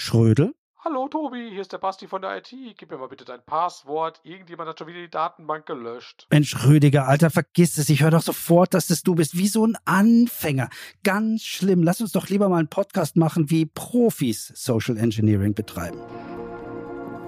Schrödel. 0.00 0.54
Hallo 0.82 1.08
Tobi, 1.08 1.50
hier 1.50 1.60
ist 1.60 1.74
der 1.74 1.78
Basti 1.78 2.06
von 2.06 2.22
der 2.22 2.38
IT. 2.38 2.48
Gib 2.78 2.90
mir 2.90 2.96
mal 2.96 3.08
bitte 3.08 3.26
dein 3.26 3.44
Passwort. 3.44 4.18
Irgendjemand 4.24 4.70
hat 4.70 4.78
schon 4.78 4.88
wieder 4.88 5.00
die 5.00 5.10
Datenbank 5.10 5.66
gelöscht. 5.66 6.26
Mensch, 6.30 6.64
Rüdiger, 6.64 7.06
Alter, 7.06 7.28
vergiss 7.28 7.76
es. 7.76 7.90
Ich 7.90 8.02
höre 8.02 8.10
doch 8.10 8.22
sofort, 8.22 8.72
dass 8.72 8.86
das 8.86 9.02
du 9.02 9.14
bist. 9.14 9.36
Wie 9.36 9.46
so 9.46 9.66
ein 9.66 9.76
Anfänger. 9.84 10.70
Ganz 11.04 11.42
schlimm. 11.42 11.82
Lass 11.82 12.00
uns 12.00 12.12
doch 12.12 12.30
lieber 12.30 12.48
mal 12.48 12.60
einen 12.60 12.68
Podcast 12.68 13.16
machen, 13.16 13.50
wie 13.50 13.66
Profis 13.66 14.50
Social 14.54 14.96
Engineering 14.96 15.52
betreiben. 15.52 16.00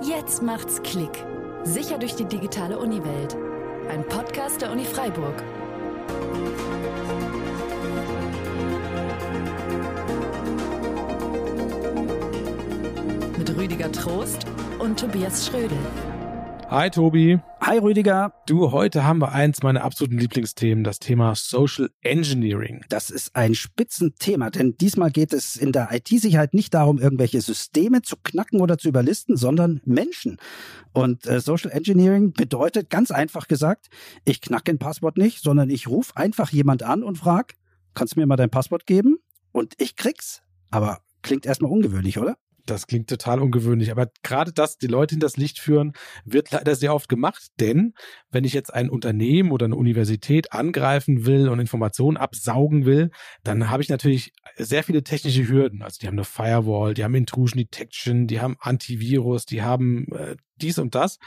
Jetzt 0.01 0.43
macht's 0.43 0.83
Klick. 0.83 1.27
Sicher 1.65 1.99
durch 1.99 2.15
die 2.15 2.25
digitale 2.25 2.79
Uniwelt. 2.79 3.37
Ein 3.91 4.09
Podcast 4.09 4.63
der 4.63 4.73
Uni 4.73 4.87
Freiburg. 4.87 5.45
Mit 13.43 13.57
Rüdiger 13.57 13.91
Trost 13.91 14.47
und 14.79 15.01
Tobias 15.01 15.49
Schrödel. 15.49 15.77
Hi 16.71 16.89
Tobi. 16.91 17.41
Hi 17.61 17.79
Rüdiger. 17.79 18.33
Du, 18.47 18.71
heute 18.71 19.03
haben 19.03 19.21
wir 19.21 19.33
eins 19.33 19.65
meiner 19.65 19.83
absoluten 19.83 20.17
Lieblingsthemen, 20.17 20.85
das 20.85 21.01
Thema 21.01 21.35
Social 21.35 21.91
Engineering. 22.03 22.85
Das 22.89 23.11
ist 23.11 23.35
ein 23.35 23.57
Spitzenthema, 23.57 24.51
denn 24.51 24.77
diesmal 24.77 25.11
geht 25.11 25.33
es 25.33 25.57
in 25.57 25.73
der 25.73 25.89
IT-Sicherheit 25.91 26.55
nicht 26.55 26.73
darum, 26.73 27.01
irgendwelche 27.01 27.41
Systeme 27.41 28.03
zu 28.03 28.15
knacken 28.23 28.61
oder 28.61 28.79
zu 28.79 28.87
überlisten, 28.87 29.37
sondern 29.37 29.81
Menschen. 29.85 30.37
Und 30.93 31.27
äh, 31.27 31.41
Social 31.41 31.73
Engineering 31.73 32.35
bedeutet 32.35 32.91
ganz 32.91 33.11
einfach 33.11 33.49
gesagt, 33.49 33.89
ich 34.25 34.41
knacke 34.41 34.71
ein 34.71 34.79
Passwort 34.79 35.17
nicht, 35.17 35.43
sondern 35.43 35.69
ich 35.69 35.89
rufe 35.89 36.17
einfach 36.17 36.51
jemand 36.51 36.85
an 36.85 37.03
und 37.03 37.19
frage, 37.19 37.55
kannst 37.93 38.15
du 38.15 38.21
mir 38.21 38.27
mal 38.27 38.37
dein 38.37 38.51
Passwort 38.51 38.87
geben? 38.87 39.19
Und 39.51 39.75
ich 39.79 39.97
krieg's. 39.97 40.43
Aber 40.71 41.01
klingt 41.23 41.45
erstmal 41.45 41.73
ungewöhnlich, 41.73 42.19
oder? 42.19 42.37
Das 42.67 42.87
klingt 42.87 43.09
total 43.09 43.41
ungewöhnlich, 43.41 43.91
aber 43.91 44.09
gerade 44.23 44.53
das, 44.53 44.79
die 44.79 44.87
Leute 44.87 45.15
hinters 45.15 45.37
Licht 45.37 45.59
führen, 45.59 45.93
wird 46.25 46.51
leider 46.53 46.77
sehr 46.77 46.95
oft 46.95 47.09
gemacht, 47.09 47.49
denn 47.59 47.95
wenn 48.31 48.45
ich 48.45 48.53
jetzt 48.53 48.73
ein 48.73 48.89
Unternehmen 48.89 49.51
oder 49.51 49.67
eine 49.67 49.77
Universität 49.77 50.53
angreifen 50.53 51.27
will 51.27 51.49
und 51.49 51.59
Informationen 51.59 52.17
absaugen 52.17 52.85
will, 52.85 53.11
dann 53.43 53.71
habe 53.71 53.83
ich 53.83 53.89
natürlich 53.89 54.33
sehr 54.57 54.85
viele 54.85 55.03
technische 55.03 55.49
Hürden. 55.49 55.83
Also 55.83 55.99
die 56.01 56.07
haben 56.07 56.15
eine 56.15 56.25
Firewall, 56.25 56.95
die 56.95 57.05
haben 57.05 57.15
Intrusion 57.15 57.59
Detection, 57.59 58.27
die 58.27 58.41
haben 58.41 58.57
Antivirus, 58.61 59.45
die 59.47 59.63
haben 59.63 60.07
äh, 60.13 60.37
dies 60.57 60.79
und 60.79 60.95
das. 60.95 61.19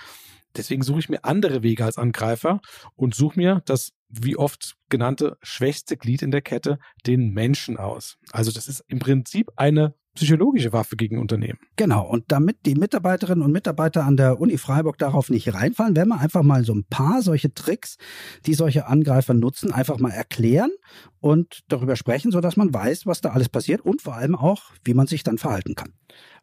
Deswegen 0.56 0.84
suche 0.84 1.00
ich 1.00 1.10
mir 1.10 1.26
andere 1.26 1.64
Wege 1.64 1.84
als 1.84 1.98
Angreifer 1.98 2.62
und 2.96 3.14
suche 3.14 3.38
mir 3.38 3.62
das 3.66 3.92
wie 4.10 4.38
oft 4.38 4.76
genannte 4.90 5.38
schwächste 5.42 5.98
Glied 5.98 6.22
in 6.22 6.32
der 6.32 6.42
Kette, 6.42 6.80
den 7.06 7.32
Menschen 7.32 7.78
aus. 7.78 8.18
Also 8.32 8.52
das 8.52 8.68
ist 8.68 8.84
im 8.88 9.00
Prinzip 9.00 9.52
eine 9.58 9.96
psychologische 10.16 10.74
Waffe 10.74 10.96
gegen 10.96 11.20
Unternehmen. 11.20 11.60
Genau, 11.76 12.08
und 12.08 12.26
damit 12.30 12.66
die 12.66 12.76
Mitarbeiterinnen 12.76 13.44
und 13.44 13.52
Mitarbeiter 13.52 14.04
an 14.06 14.18
der 14.18 14.40
Uni 14.40 14.58
Freiburg 14.58 14.98
darauf 14.98 15.30
nicht 15.30 15.54
reinfallen, 15.54 15.96
werden 15.96 16.10
wir 16.10 16.20
einfach 16.20 16.44
mal 16.44 16.64
so 16.64 16.74
ein 16.74 16.86
paar 16.90 17.22
solche 17.22 17.54
Tricks, 17.54 17.98
die 18.46 18.54
solche 18.54 18.88
Angreifer 18.88 19.34
nutzen, 19.34 19.72
einfach 19.72 20.00
mal 20.00 20.12
erklären 20.12 20.72
und 21.20 21.60
darüber 21.68 21.96
sprechen, 21.96 22.32
sodass 22.32 22.58
man 22.58 22.74
weiß, 22.74 23.06
was 23.06 23.22
da 23.22 23.30
alles 23.30 23.50
passiert 23.50 23.82
und 23.82 24.02
vor 24.02 24.16
allem 24.16 24.36
auch, 24.36 24.64
wie 24.84 24.94
man 24.94 25.08
sich 25.08 25.24
dann 25.24 25.38
verhalten 25.38 25.76
kann. 25.76 25.94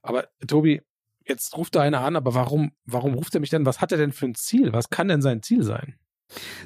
Aber 0.03 0.29
Tobi, 0.47 0.83
jetzt 1.27 1.57
ruft 1.57 1.75
da 1.75 1.81
einer 1.81 2.01
an, 2.01 2.17
aber 2.17 2.35
warum, 2.35 2.73
warum 2.85 3.15
ruft 3.15 3.35
er 3.35 3.41
mich 3.41 3.51
denn? 3.51 3.67
Was 3.67 3.81
hat 3.81 3.93
er 3.93 3.99
denn 3.99 4.13
für 4.13 4.27
ein 4.27 4.35
Ziel? 4.35 4.73
Was 4.73 4.91
kann 4.91 5.09
denn 5.09 5.23
sein 5.23 5.43
Ziel 5.43 5.63
sein? 5.63 5.97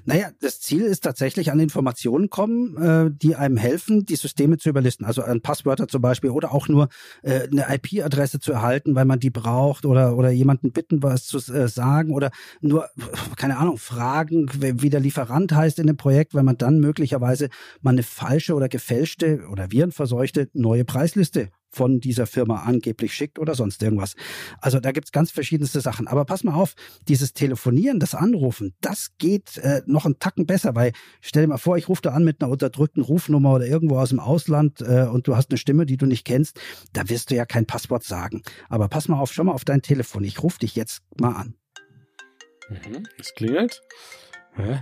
Naja, 0.04 0.30
das 0.40 0.60
Ziel 0.60 0.82
ist 0.82 1.02
tatsächlich 1.02 1.50
an 1.50 1.58
Informationen 1.58 2.30
kommen, 2.30 2.76
äh, 2.76 3.10
die 3.10 3.34
einem 3.34 3.56
helfen, 3.56 4.04
die 4.04 4.16
Systeme 4.16 4.58
zu 4.58 4.68
überlisten. 4.68 5.04
Also 5.04 5.22
an 5.22 5.40
Passwörter 5.40 5.88
zum 5.88 6.02
Beispiel 6.02 6.30
oder 6.30 6.52
auch 6.52 6.68
nur 6.68 6.88
äh, 7.22 7.48
eine 7.50 7.66
IP-Adresse 7.74 8.38
zu 8.38 8.52
erhalten, 8.52 8.94
weil 8.94 9.04
man 9.04 9.18
die 9.18 9.30
braucht 9.30 9.84
oder, 9.84 10.16
oder 10.16 10.30
jemanden 10.30 10.72
bitten, 10.72 11.02
was 11.02 11.26
zu 11.26 11.38
äh, 11.52 11.68
sagen 11.68 12.12
oder 12.12 12.30
nur, 12.60 12.88
keine 13.36 13.58
Ahnung, 13.58 13.78
fragen, 13.78 14.48
wie 14.52 14.90
der 14.90 15.00
Lieferant 15.00 15.52
heißt 15.52 15.78
in 15.78 15.86
dem 15.86 15.96
Projekt, 15.96 16.34
weil 16.34 16.44
man 16.44 16.56
dann 16.56 16.78
möglicherweise 16.78 17.48
mal 17.80 17.90
eine 17.90 18.02
falsche 18.02 18.54
oder 18.54 18.68
gefälschte 18.68 19.46
oder 19.50 19.70
virenverseuchte 19.70 20.48
neue 20.52 20.84
Preisliste 20.84 21.50
von 21.76 22.00
dieser 22.00 22.26
Firma 22.26 22.62
angeblich 22.62 23.14
schickt 23.14 23.38
oder 23.38 23.54
sonst 23.54 23.82
irgendwas. 23.82 24.14
Also 24.60 24.80
da 24.80 24.92
gibt's 24.92 25.12
ganz 25.12 25.30
verschiedenste 25.30 25.80
Sachen. 25.80 26.08
Aber 26.08 26.24
pass 26.24 26.42
mal 26.42 26.54
auf, 26.54 26.74
dieses 27.06 27.34
Telefonieren, 27.34 28.00
das 28.00 28.14
Anrufen, 28.14 28.74
das 28.80 29.10
geht 29.18 29.58
äh, 29.58 29.82
noch 29.86 30.06
einen 30.06 30.18
Tacken 30.18 30.46
besser, 30.46 30.74
weil 30.74 30.92
stell 31.20 31.42
dir 31.42 31.48
mal 31.48 31.58
vor, 31.58 31.76
ich 31.76 31.88
rufe 31.88 32.02
da 32.02 32.10
an 32.10 32.24
mit 32.24 32.42
einer 32.42 32.50
unterdrückten 32.50 33.02
Rufnummer 33.02 33.54
oder 33.54 33.66
irgendwo 33.66 33.98
aus 33.98 34.08
dem 34.08 34.20
Ausland 34.20 34.80
äh, 34.80 35.06
und 35.10 35.28
du 35.28 35.36
hast 35.36 35.50
eine 35.50 35.58
Stimme, 35.58 35.84
die 35.86 35.98
du 35.98 36.06
nicht 36.06 36.24
kennst, 36.24 36.58
da 36.92 37.08
wirst 37.08 37.30
du 37.30 37.34
ja 37.34 37.44
kein 37.44 37.66
Passwort 37.66 38.04
sagen. 38.04 38.42
Aber 38.68 38.88
pass 38.88 39.08
mal 39.08 39.20
auf, 39.20 39.32
schau 39.32 39.44
mal 39.44 39.52
auf 39.52 39.64
dein 39.64 39.82
Telefon. 39.82 40.24
Ich 40.24 40.42
rufe 40.42 40.60
dich 40.60 40.74
jetzt 40.74 41.02
mal 41.20 41.32
an. 41.32 41.54
Mhm, 42.70 43.06
es 43.20 43.34
klingelt. 43.34 43.80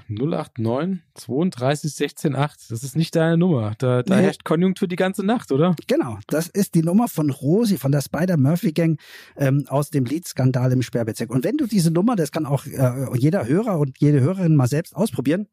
089 0.08 1.02
32 1.14 1.94
16 1.94 2.36
8. 2.36 2.70
Das 2.70 2.82
ist 2.82 2.96
nicht 2.96 3.14
deine 3.16 3.36
Nummer. 3.36 3.74
Da, 3.78 4.02
da 4.02 4.16
nee. 4.16 4.22
herrscht 4.22 4.44
Konjunktur 4.44 4.88
die 4.88 4.96
ganze 4.96 5.24
Nacht, 5.24 5.52
oder? 5.52 5.74
Genau. 5.86 6.18
Das 6.28 6.48
ist 6.48 6.74
die 6.74 6.82
Nummer 6.82 7.08
von 7.08 7.30
Rosi 7.30 7.78
von 7.78 7.92
der 7.92 8.00
Spider-Murphy-Gang 8.00 8.98
ähm, 9.36 9.64
aus 9.68 9.90
dem 9.90 10.04
Lead-Skandal 10.04 10.72
im 10.72 10.82
Sperrbezirk. 10.82 11.30
Und 11.30 11.44
wenn 11.44 11.56
du 11.56 11.66
diese 11.66 11.90
Nummer, 11.90 12.16
das 12.16 12.32
kann 12.32 12.46
auch 12.46 12.66
äh, 12.66 13.06
jeder 13.18 13.46
Hörer 13.46 13.78
und 13.78 13.98
jede 13.98 14.20
Hörerin 14.20 14.56
mal 14.56 14.68
selbst 14.68 14.94
ausprobieren, 14.94 15.48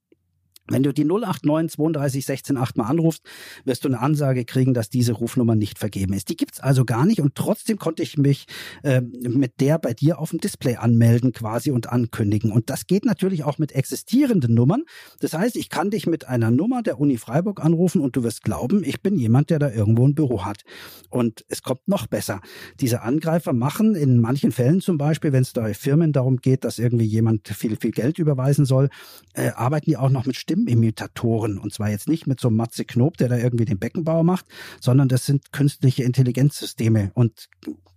wenn 0.72 0.84
du 0.84 0.94
die 0.94 1.06
089 1.06 1.76
32 1.76 2.26
16 2.26 2.58
8 2.58 2.78
mal 2.78 2.86
anrufst, 2.86 3.24
wirst 3.66 3.84
du 3.84 3.90
eine 3.90 4.00
Ansage 4.00 4.46
kriegen, 4.46 4.74
dass 4.74 4.90
diese 4.90 5.14
Rufnummer 5.14 5.56
nicht 5.56 5.80
vergeben 5.80 6.14
ist. 6.14 6.30
Die 6.30 6.38
gibt's 6.38 6.60
also 6.60 6.86
gar 6.86 7.06
nicht 7.06 7.22
und 7.22 7.36
trotzdem 7.36 7.78
konnte 7.78 8.04
ich 8.04 8.18
mich 8.18 8.46
äh, 8.84 9.02
mit 9.02 9.60
der 9.60 9.80
bei 9.80 9.94
dir 9.94 10.20
auf 10.20 10.32
dem 10.32 10.40
Display 10.40 10.76
anmelden 10.76 11.32
quasi 11.32 11.72
und 11.72 11.90
ankündigen. 11.90 12.52
Und 12.52 12.70
das 12.70 12.88
geht 12.88 13.06
natürlich 13.06 13.44
auch 13.44 13.58
mit 13.58 13.72
existierenden 13.72 14.54
Nummern. 14.54 14.84
Das 15.20 15.34
heißt, 15.34 15.56
ich 15.56 15.70
kann 15.70 15.92
dich 15.92 16.08
mit 16.08 16.28
einer 16.28 16.52
Nummer 16.52 16.82
der 16.84 17.00
Uni 17.00 17.18
Freiburg 17.18 17.64
anrufen 17.64 18.02
und 18.02 18.16
du 18.16 18.24
wirst 18.24 18.44
glauben, 18.44 18.84
ich 18.84 19.02
bin 19.02 19.18
jemand, 19.18 19.50
der 19.50 19.60
da 19.60 19.72
irgendwo 19.72 20.08
ein 20.08 20.16
Büro 20.16 20.46
hat. 20.46 20.62
Und 21.10 21.46
es 21.48 21.62
kommt 21.62 21.88
noch 21.88 22.08
besser. 22.08 22.42
Diese 22.80 23.02
Angreifer 23.02 23.54
machen 23.54 23.96
in 23.96 24.20
manchen 24.20 24.52
Fällen 24.52 24.82
zum 24.82 24.98
Beispiel, 24.98 25.32
wenn 25.32 25.44
es 25.44 25.54
da 25.54 25.72
Firmen 25.74 26.14
darum 26.14 26.38
geht, 26.38 26.64
dass 26.64 26.80
irgendwie 26.80 27.06
jemand 27.06 27.48
viel, 27.48 27.76
viel 27.76 27.92
Geld 27.92 28.20
überweisen 28.20 28.66
soll, 28.66 28.90
äh, 29.34 29.50
arbeiten 29.50 29.86
die 29.86 29.98
auch 29.98 30.10
noch 30.10 30.26
mit 30.26 30.36
Stimmen 30.36 30.61
Stimmimitatoren. 30.62 31.58
Und 31.58 31.74
zwar 31.74 31.90
jetzt 31.90 32.08
nicht 32.08 32.28
mit 32.28 32.40
so 32.40 32.48
einem 32.48 32.58
Matze 32.58 32.86
Knob, 32.86 33.18
der 33.18 33.30
da 33.30 33.38
irgendwie 33.38 33.66
den 33.66 33.80
Beckenbauer 33.80 34.24
macht, 34.24 34.46
sondern 34.80 35.08
das 35.08 35.26
sind 35.26 35.52
künstliche 35.52 36.04
Intelligenzsysteme. 36.04 37.12
Und 37.14 37.50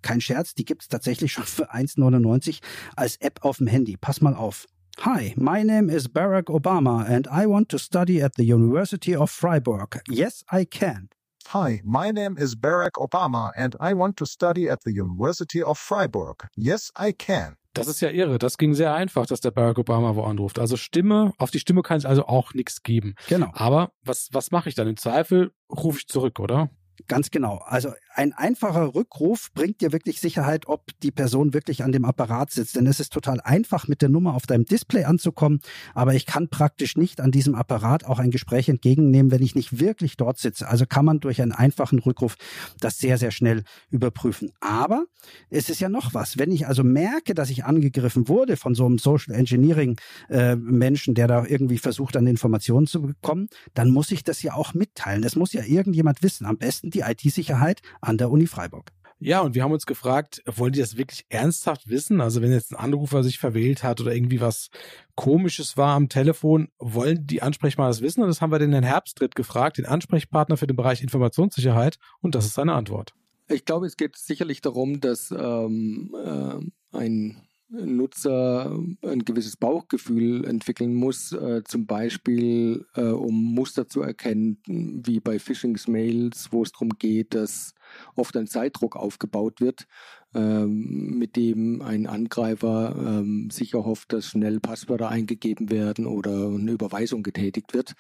kein 0.03 0.21
Scherz, 0.21 0.55
die 0.55 0.65
gibt 0.65 0.83
es 0.83 0.89
tatsächlich 0.89 1.33
schon 1.33 1.45
für 1.45 1.73
1,99 1.73 2.61
als 2.97 3.17
App 3.17 3.45
auf 3.45 3.59
dem 3.59 3.67
Handy. 3.67 3.97
Pass 3.97 4.21
mal 4.21 4.35
auf. 4.35 4.67
Hi, 5.01 5.35
my 5.37 5.65
name 5.65 5.91
is 5.93 6.09
Barack 6.09 6.49
Obama 6.49 7.05
and 7.05 7.27
I 7.27 7.47
want 7.47 7.69
to 7.71 7.79
study 7.79 8.23
at 8.23 8.35
the 8.37 8.45
University 8.45 9.17
of 9.17 9.29
Freiburg. 9.29 10.01
Yes, 10.09 10.45
I 10.53 10.65
can. 10.65 11.09
Hi, 11.49 11.83
my 11.85 12.13
name 12.13 12.37
is 12.39 12.55
Barack 12.55 12.93
Obama 12.97 13.51
and 13.57 13.75
I 13.81 13.93
want 13.93 14.17
to 14.19 14.25
study 14.25 14.69
at 14.69 14.85
the 14.85 14.93
University 14.93 15.61
of 15.61 15.79
Freiburg. 15.79 16.49
Yes, 16.57 16.93
I 16.97 17.11
can. 17.11 17.57
Das 17.75 17.89
ist 17.89 18.01
ja 18.01 18.11
irre. 18.11 18.39
Das 18.39 18.57
ging 18.57 18.75
sehr 18.75 18.95
einfach, 18.95 19.27
dass 19.27 19.41
der 19.41 19.51
Barack 19.51 19.79
Obama 19.79 20.15
wo 20.15 20.23
anruft. 20.23 20.59
Also 20.59 20.77
Stimme, 20.77 21.33
auf 21.39 21.51
die 21.51 21.59
Stimme 21.59 21.83
kann 21.83 21.99
es 21.99 22.07
also 22.07 22.27
auch 22.27 22.55
nichts 22.55 22.83
geben. 22.83 23.15
Genau. 23.29 23.51
Aber 23.53 23.93
was, 24.03 24.29
was 24.33 24.51
mache 24.51 24.69
ich 24.69 24.75
dann? 24.75 24.89
Im 24.89 24.97
Zweifel 24.97 25.53
rufe 25.69 25.99
ich 25.99 26.09
zurück, 26.09 26.39
oder? 26.39 26.71
Ganz 27.09 27.31
genau. 27.31 27.59
Also 27.67 27.93
ein 28.15 28.33
einfacher 28.33 28.95
Rückruf 28.95 29.53
bringt 29.53 29.81
dir 29.81 29.93
wirklich 29.93 30.21
Sicherheit, 30.21 30.67
ob 30.67 30.99
die 31.03 31.11
Person 31.11 31.53
wirklich 31.53 31.83
an 31.83 31.93
dem 31.93 32.05
Apparat 32.05 32.51
sitzt. 32.51 32.77
Denn 32.77 32.87
es 32.87 33.01
ist 33.01 33.13
total 33.13 33.41
einfach, 33.41 33.89
mit 33.89 34.01
der 34.01 34.09
Nummer 34.09 34.35
auf 34.35 34.47
deinem 34.47 34.65
Display 34.65 35.05
anzukommen. 35.05 35.61
Aber 35.95 36.15
ich 36.15 36.25
kann 36.25 36.49
praktisch 36.49 36.97
nicht 36.97 37.21
an 37.21 37.31
diesem 37.31 37.55
Apparat 37.55 38.05
auch 38.05 38.19
ein 38.19 38.31
Gespräch 38.31 38.69
entgegennehmen, 38.69 39.33
wenn 39.33 39.43
ich 39.43 39.55
nicht 39.55 39.81
wirklich 39.81 40.17
dort 40.17 40.39
sitze. 40.39 40.69
Also 40.69 40.87
kann 40.87 41.05
man 41.05 41.21
durch 41.21 41.43
einen 41.43 41.53
einfachen 41.53 41.99
Rückruf 41.99 42.37
das 42.81 42.99
sehr, 42.99 43.19
sehr 43.19 43.33
schnell 43.33 43.65
überprüfen. 43.91 44.53
Aber 44.61 45.05
es 45.51 45.69
ist 45.69 45.81
ja 45.81 45.89
noch 45.89 46.15
was. 46.15 46.39
Wenn 46.39 46.53
ich 46.53 46.67
also 46.67 46.85
merke, 46.85 47.35
dass 47.35 47.51
ich 47.51 47.65
angegriffen 47.65 48.29
wurde 48.29 48.57
von 48.57 48.75
so 48.75 48.87
einem 48.87 48.99
Social 48.99 49.35
Engineering 49.35 50.01
äh, 50.31 50.57
Menschen, 50.57 51.15
der 51.15 51.29
da 51.29 51.45
irgendwie 51.45 51.79
versucht, 51.79 52.17
an 52.17 52.27
Informationen 52.27 52.87
zu 52.87 53.03
bekommen, 53.03 53.49
dann 53.75 53.91
muss 53.91 54.11
ich 54.11 54.25
das 54.25 54.43
ja 54.43 54.55
auch 54.55 54.75
mitteilen. 54.75 55.25
Es 55.25 55.37
muss 55.37 55.53
ja 55.53 55.65
irgendjemand 55.65 56.23
wissen. 56.23 56.47
Am 56.47 56.57
besten 56.57 56.84
die 56.91 57.01
IT-Sicherheit 57.01 57.81
an 58.01 58.19
der 58.19 58.31
Uni 58.31 58.47
Freiburg. 58.47 58.93
Ja, 59.19 59.41
und 59.41 59.55
wir 59.55 59.63
haben 59.63 59.73
uns 59.73 59.87
gefragt, 59.87 60.43
wollen 60.45 60.73
die 60.73 60.81
das 60.81 60.99
wirklich 60.99 61.25
ernsthaft 61.29 61.89
wissen? 61.89 62.21
Also 62.21 62.43
wenn 62.43 62.53
jetzt 62.53 62.73
ein 62.73 62.77
Anrufer 62.77 63.23
sich 63.23 63.39
verwählt 63.39 63.83
hat 63.83 64.01
oder 64.01 64.15
irgendwie 64.15 64.41
was 64.41 64.69
Komisches 65.15 65.77
war 65.77 65.95
am 65.95 66.09
Telefon, 66.09 66.69
wollen 66.79 67.27
die 67.27 67.41
Ansprechpartner 67.41 67.91
das 67.91 68.03
wissen? 68.03 68.23
Und 68.23 68.29
das 68.29 68.43
haben 68.43 68.51
wir 68.51 68.59
den 68.59 68.73
Herrn 68.73 68.85
Herbstritt 68.85 69.35
gefragt, 69.35 69.79
den 69.79 69.87
Ansprechpartner 69.87 70.57
für 70.57 70.67
den 70.67 70.77
Bereich 70.77 71.03
Informationssicherheit. 71.03 71.97
Und 72.21 72.35
das 72.35 72.45
ist 72.45 72.55
seine 72.55 72.75
Antwort. 72.75 73.15
Ich 73.49 73.65
glaube, 73.65 73.87
es 73.87 73.97
geht 73.97 74.17
sicherlich 74.17 74.61
darum, 74.61 75.01
dass 75.01 75.31
ähm, 75.31 76.15
äh, 76.15 76.97
ein 76.97 77.43
Nutzer 77.75 78.79
ein 79.03 79.25
gewisses 79.25 79.57
Bauchgefühl 79.57 80.45
entwickeln 80.45 80.95
muss, 80.95 81.33
äh, 81.33 81.63
zum 81.65 81.87
Beispiel 81.87 82.87
äh, 82.95 83.03
um 83.03 83.55
Muster 83.55 83.89
zu 83.89 84.03
erkennen, 84.03 84.59
wie 84.67 85.21
bei 85.21 85.39
Phishing-Mails, 85.39 86.49
wo 86.53 86.63
es 86.63 86.73
darum 86.73 86.91
geht, 86.99 87.35
dass 87.35 87.75
oft 88.15 88.37
ein 88.37 88.47
Zeitdruck 88.47 88.97
aufgebaut 88.97 89.61
wird, 89.61 89.87
ähm, 90.35 91.19
mit 91.19 91.37
dem 91.37 91.83
ein 91.83 92.07
Angreifer 92.07 92.95
ähm, 92.97 93.51
sicher 93.51 93.85
hofft, 93.85 94.13
dass 94.13 94.27
schnell 94.27 94.61
Passwörter 94.61 95.09
eingegeben 95.09 95.71
werden 95.71 96.07
oder 96.07 96.49
eine 96.49 96.73
Überweisung 96.73 97.23
getätigt 97.23 97.75
wird. 97.75 97.95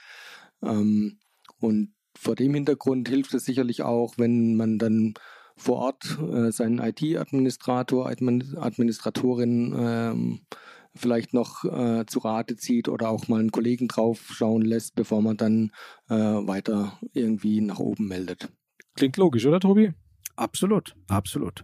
Ähm, 0.63 1.19
und 1.59 1.95
vor 2.17 2.37
dem 2.37 2.55
Hintergrund 2.55 3.09
hilft 3.09 3.35
es 3.35 3.45
sicherlich 3.45 3.83
auch, 3.83 4.15
wenn 4.19 4.57
man 4.57 4.79
dann 4.79 5.15
vor 5.57 5.77
Ort 5.77 6.19
äh, 6.21 6.51
seinen 6.51 6.79
IT-Administrator, 6.79 8.07
Administratorin 8.09 9.75
ähm, 9.79 10.41
vielleicht 10.95 11.35
noch 11.35 11.65
äh, 11.65 12.05
zu 12.07 12.21
Rate 12.21 12.57
zieht 12.57 12.89
oder 12.89 13.09
auch 13.09 13.29
mal 13.29 13.41
einen 13.41 13.53
Kollegen 13.53 13.89
drauf 13.89 14.31
schauen 14.33 14.63
lässt, 14.63 14.95
bevor 14.95 15.23
man 15.23 15.37
dann 15.37 15.73
äh, 16.09 16.15
weiter 16.15 16.99
irgendwie 17.13 17.61
nach 17.61 17.79
oben 17.79 18.09
meldet. 18.09 18.49
Klingt 18.95 19.17
logisch, 19.17 19.47
oder 19.47 19.61
Tobi? 19.61 19.93
Absolut, 20.37 20.97
absolut. 21.09 21.63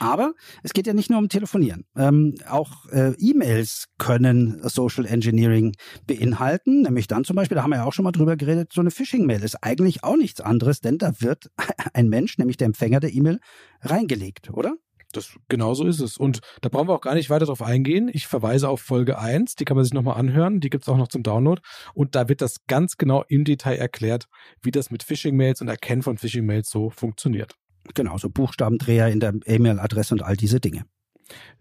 Aber 0.00 0.34
es 0.64 0.72
geht 0.72 0.88
ja 0.88 0.92
nicht 0.92 1.08
nur 1.08 1.20
um 1.20 1.28
Telefonieren. 1.28 1.84
Ähm, 1.96 2.34
auch 2.48 2.86
äh, 2.86 3.12
E-Mails 3.18 3.86
können 3.98 4.60
Social 4.68 5.06
Engineering 5.06 5.74
beinhalten. 6.06 6.82
Nämlich 6.82 7.06
dann 7.06 7.24
zum 7.24 7.36
Beispiel, 7.36 7.54
da 7.54 7.62
haben 7.62 7.70
wir 7.70 7.76
ja 7.76 7.84
auch 7.84 7.92
schon 7.92 8.04
mal 8.04 8.12
drüber 8.12 8.36
geredet, 8.36 8.72
so 8.72 8.80
eine 8.80 8.90
Phishing-Mail 8.90 9.44
ist 9.44 9.62
eigentlich 9.62 10.02
auch 10.02 10.16
nichts 10.16 10.40
anderes, 10.40 10.80
denn 10.80 10.98
da 10.98 11.20
wird 11.20 11.50
ein 11.94 12.08
Mensch, 12.08 12.38
nämlich 12.38 12.56
der 12.56 12.66
Empfänger 12.66 12.98
der 12.98 13.12
E-Mail, 13.12 13.38
reingelegt, 13.82 14.50
oder? 14.50 14.74
Das, 15.12 15.38
genau 15.48 15.72
so 15.74 15.86
ist 15.86 16.00
es. 16.00 16.18
Und 16.18 16.40
da 16.60 16.68
brauchen 16.68 16.88
wir 16.88 16.94
auch 16.94 17.00
gar 17.00 17.14
nicht 17.14 17.30
weiter 17.30 17.46
drauf 17.46 17.62
eingehen. 17.62 18.10
Ich 18.12 18.26
verweise 18.26 18.68
auf 18.68 18.80
Folge 18.80 19.18
1, 19.18 19.54
die 19.54 19.64
kann 19.64 19.76
man 19.76 19.84
sich 19.84 19.94
nochmal 19.94 20.18
anhören, 20.18 20.60
die 20.60 20.70
gibt 20.70 20.84
es 20.84 20.88
auch 20.88 20.98
noch 20.98 21.08
zum 21.08 21.22
Download. 21.22 21.62
Und 21.94 22.14
da 22.14 22.28
wird 22.28 22.42
das 22.42 22.66
ganz 22.66 22.98
genau 22.98 23.24
im 23.28 23.44
Detail 23.44 23.76
erklärt, 23.76 24.26
wie 24.60 24.70
das 24.70 24.90
mit 24.90 25.02
Phishing-Mails 25.02 25.62
und 25.62 25.68
Erkennen 25.68 26.02
von 26.02 26.18
Phishing-Mails 26.18 26.68
so 26.68 26.90
funktioniert. 26.90 27.54
Genau, 27.94 28.18
so 28.18 28.28
Buchstabendreher 28.28 29.08
in 29.08 29.20
der 29.20 29.34
E-Mail-Adresse 29.44 30.14
und 30.14 30.22
all 30.22 30.36
diese 30.36 30.60
Dinge. 30.60 30.84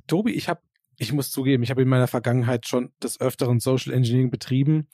Tobi, 0.07 0.31
ich 0.33 0.49
habe, 0.49 0.61
ich 0.97 1.13
muss 1.13 1.31
zugeben, 1.31 1.63
ich 1.63 1.69
habe 1.69 1.81
in 1.81 1.89
meiner 1.89 2.07
Vergangenheit 2.07 2.67
schon 2.67 2.91
des 3.01 3.19
Öfteren 3.19 3.59
Social 3.59 3.93
Engineering 3.93 4.29
betrieben, 4.29 4.87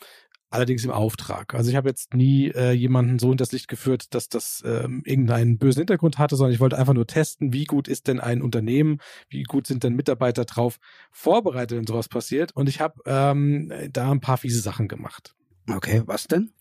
allerdings 0.49 0.85
im 0.85 0.91
Auftrag. 0.91 1.55
Also 1.55 1.69
ich 1.69 1.75
habe 1.75 1.89
jetzt 1.89 2.13
nie 2.13 2.49
äh, 2.49 2.71
jemanden 2.71 3.19
so 3.19 3.31
in 3.31 3.37
das 3.37 3.51
Licht 3.51 3.67
geführt, 3.67 4.13
dass 4.13 4.29
das 4.29 4.63
ähm, 4.65 5.01
irgendeinen 5.05 5.57
bösen 5.57 5.81
Hintergrund 5.81 6.19
hatte, 6.19 6.35
sondern 6.35 6.53
ich 6.53 6.59
wollte 6.59 6.77
einfach 6.77 6.93
nur 6.93 7.07
testen, 7.07 7.53
wie 7.53 7.65
gut 7.65 7.87
ist 7.87 8.07
denn 8.07 8.19
ein 8.19 8.41
Unternehmen, 8.41 8.99
wie 9.29 9.43
gut 9.43 9.65
sind 9.65 9.83
denn 9.83 9.95
Mitarbeiter 9.95 10.45
drauf 10.45 10.77
vorbereitet, 11.11 11.77
wenn 11.77 11.87
sowas 11.87 12.07
passiert. 12.07 12.55
Und 12.55 12.69
ich 12.69 12.79
habe 12.79 13.01
ähm, 13.05 13.71
da 13.91 14.11
ein 14.11 14.21
paar 14.21 14.37
fiese 14.37 14.61
Sachen 14.61 14.87
gemacht. 14.87 15.35
Okay, 15.69 16.03
was 16.05 16.27
denn? 16.27 16.53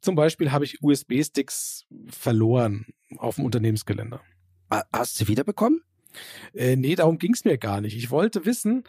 Zum 0.00 0.14
Beispiel 0.14 0.50
habe 0.52 0.64
ich 0.64 0.82
USB-Sticks 0.82 1.84
verloren 2.08 2.86
auf 3.18 3.36
dem 3.36 3.44
Unternehmensgelände. 3.44 4.20
Hast 4.70 5.20
du 5.20 5.24
sie 5.24 5.28
wiederbekommen? 5.28 5.82
Äh, 6.54 6.76
nee, 6.76 6.94
darum 6.94 7.18
ging 7.18 7.34
es 7.34 7.44
mir 7.44 7.58
gar 7.58 7.80
nicht. 7.80 7.96
Ich 7.96 8.10
wollte 8.10 8.46
wissen, 8.46 8.84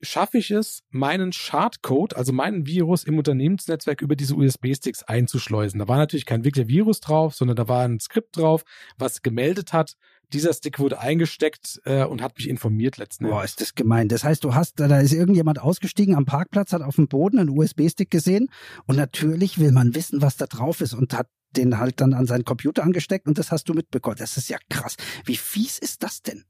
schaffe 0.00 0.38
ich 0.38 0.50
es, 0.50 0.82
meinen 0.90 1.32
Schadcode, 1.32 2.16
also 2.16 2.32
meinen 2.32 2.66
Virus 2.66 3.04
im 3.04 3.18
Unternehmensnetzwerk 3.18 4.00
über 4.02 4.16
diese 4.16 4.34
USB-Sticks 4.34 5.02
einzuschleusen. 5.02 5.78
Da 5.78 5.88
war 5.88 5.96
natürlich 5.96 6.26
kein 6.26 6.44
wirklicher 6.44 6.68
Virus 6.68 7.00
drauf, 7.00 7.34
sondern 7.34 7.56
da 7.56 7.68
war 7.68 7.84
ein 7.84 8.00
Skript 8.00 8.36
drauf, 8.36 8.64
was 8.96 9.22
gemeldet 9.22 9.72
hat, 9.72 9.96
dieser 10.32 10.52
Stick 10.52 10.78
wurde 10.78 10.98
eingesteckt 10.98 11.80
äh, 11.84 12.04
und 12.04 12.22
hat 12.22 12.36
mich 12.36 12.48
informiert 12.48 12.96
letzten 12.96 13.26
Boah, 13.26 13.44
ist 13.44 13.60
das 13.60 13.74
gemein. 13.74 14.08
Das 14.08 14.24
heißt, 14.24 14.42
du 14.44 14.54
hast, 14.54 14.80
da 14.80 15.00
ist 15.00 15.12
irgendjemand 15.12 15.60
ausgestiegen 15.60 16.14
am 16.14 16.24
Parkplatz, 16.24 16.72
hat 16.72 16.82
auf 16.82 16.96
dem 16.96 17.08
Boden 17.08 17.38
einen 17.38 17.50
USB-Stick 17.50 18.10
gesehen 18.10 18.48
und 18.86 18.96
natürlich 18.96 19.58
will 19.58 19.72
man 19.72 19.94
wissen, 19.94 20.22
was 20.22 20.36
da 20.36 20.46
drauf 20.46 20.80
ist 20.80 20.94
und 20.94 21.14
hat 21.16 21.28
den 21.56 21.78
halt 21.78 22.00
dann 22.00 22.14
an 22.14 22.26
seinen 22.26 22.44
Computer 22.44 22.82
angesteckt 22.82 23.26
und 23.26 23.38
das 23.38 23.52
hast 23.52 23.68
du 23.68 23.74
mitbekommen. 23.74 24.16
Das 24.18 24.36
ist 24.36 24.48
ja 24.48 24.58
krass. 24.68 24.96
Wie 25.24 25.36
fies 25.36 25.78
ist 25.78 26.02
das 26.02 26.22
denn? 26.22 26.44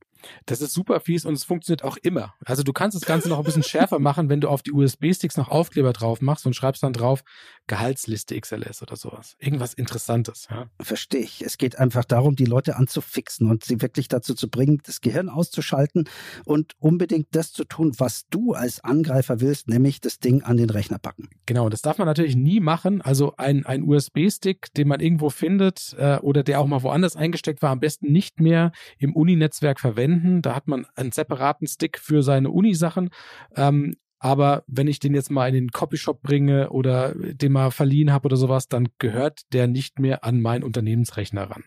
Das 0.46 0.60
ist 0.60 0.72
super 0.72 1.00
fies 1.00 1.24
und 1.24 1.34
es 1.34 1.44
funktioniert 1.44 1.84
auch 1.84 1.96
immer. 1.98 2.34
Also 2.44 2.62
du 2.62 2.72
kannst 2.72 2.96
das 2.96 3.06
Ganze 3.06 3.28
noch 3.28 3.38
ein 3.38 3.44
bisschen 3.44 3.62
schärfer 3.62 3.98
machen, 3.98 4.28
wenn 4.28 4.40
du 4.40 4.48
auf 4.48 4.62
die 4.62 4.72
USB-Sticks 4.72 5.36
noch 5.36 5.48
Aufkleber 5.48 5.92
drauf 5.92 6.20
machst 6.20 6.46
und 6.46 6.54
schreibst 6.54 6.82
dann 6.82 6.92
drauf 6.92 7.22
Gehaltsliste 7.66 8.38
XLS 8.38 8.82
oder 8.82 8.96
sowas. 8.96 9.36
Irgendwas 9.38 9.74
Interessantes. 9.74 10.48
Ja? 10.50 10.66
Verstehe 10.80 11.20
ich. 11.20 11.42
Es 11.42 11.58
geht 11.58 11.78
einfach 11.78 12.04
darum, 12.04 12.36
die 12.36 12.44
Leute 12.44 12.76
anzufixen 12.76 13.50
und 13.50 13.64
sie 13.64 13.80
wirklich 13.80 14.08
dazu 14.08 14.34
zu 14.34 14.48
bringen, 14.48 14.80
das 14.84 15.00
Gehirn 15.00 15.28
auszuschalten 15.28 16.08
und 16.44 16.72
unbedingt 16.78 17.28
das 17.32 17.52
zu 17.52 17.64
tun, 17.64 17.92
was 17.98 18.28
du 18.28 18.52
als 18.52 18.82
Angreifer 18.84 19.40
willst, 19.40 19.68
nämlich 19.68 20.00
das 20.00 20.18
Ding 20.18 20.42
an 20.42 20.56
den 20.56 20.70
Rechner 20.70 20.98
packen. 20.98 21.28
Genau, 21.46 21.68
das 21.68 21.82
darf 21.82 21.98
man 21.98 22.06
natürlich 22.06 22.36
nie 22.36 22.60
machen. 22.60 23.00
Also 23.00 23.34
ein, 23.36 23.64
ein 23.64 23.82
USB-Stick, 23.82 24.72
den 24.74 24.88
man 24.88 25.00
irgendwo 25.00 25.30
findet 25.30 25.94
äh, 25.98 26.18
oder 26.18 26.42
der 26.42 26.60
auch 26.60 26.66
mal 26.66 26.82
woanders 26.82 27.16
eingesteckt 27.16 27.62
war, 27.62 27.70
am 27.70 27.80
besten 27.80 28.12
nicht 28.12 28.40
mehr 28.40 28.72
im 28.98 29.14
Uni-Netzwerk 29.16 29.80
verwenden 29.80 30.13
verwenden. 30.14 30.42
Da 30.42 30.54
hat 30.54 30.68
man 30.68 30.86
einen 30.94 31.12
separaten 31.12 31.66
Stick 31.66 31.98
für 31.98 32.22
seine 32.22 32.50
Uni-Sachen. 32.50 33.10
Ähm, 33.56 33.94
aber 34.18 34.64
wenn 34.66 34.88
ich 34.88 35.00
den 35.00 35.14
jetzt 35.14 35.30
mal 35.30 35.48
in 35.48 35.54
den 35.54 35.70
Copyshop 35.70 36.22
bringe 36.22 36.70
oder 36.70 37.14
den 37.14 37.52
mal 37.52 37.70
verliehen 37.70 38.10
habe 38.10 38.26
oder 38.26 38.36
sowas, 38.36 38.68
dann 38.68 38.88
gehört 38.98 39.42
der 39.52 39.66
nicht 39.66 39.98
mehr 39.98 40.24
an 40.24 40.40
meinen 40.40 40.64
Unternehmensrechner 40.64 41.50
ran. 41.50 41.64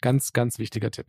Ganz, 0.00 0.32
ganz 0.32 0.58
wichtiger 0.58 0.90
Tipp. 0.90 1.06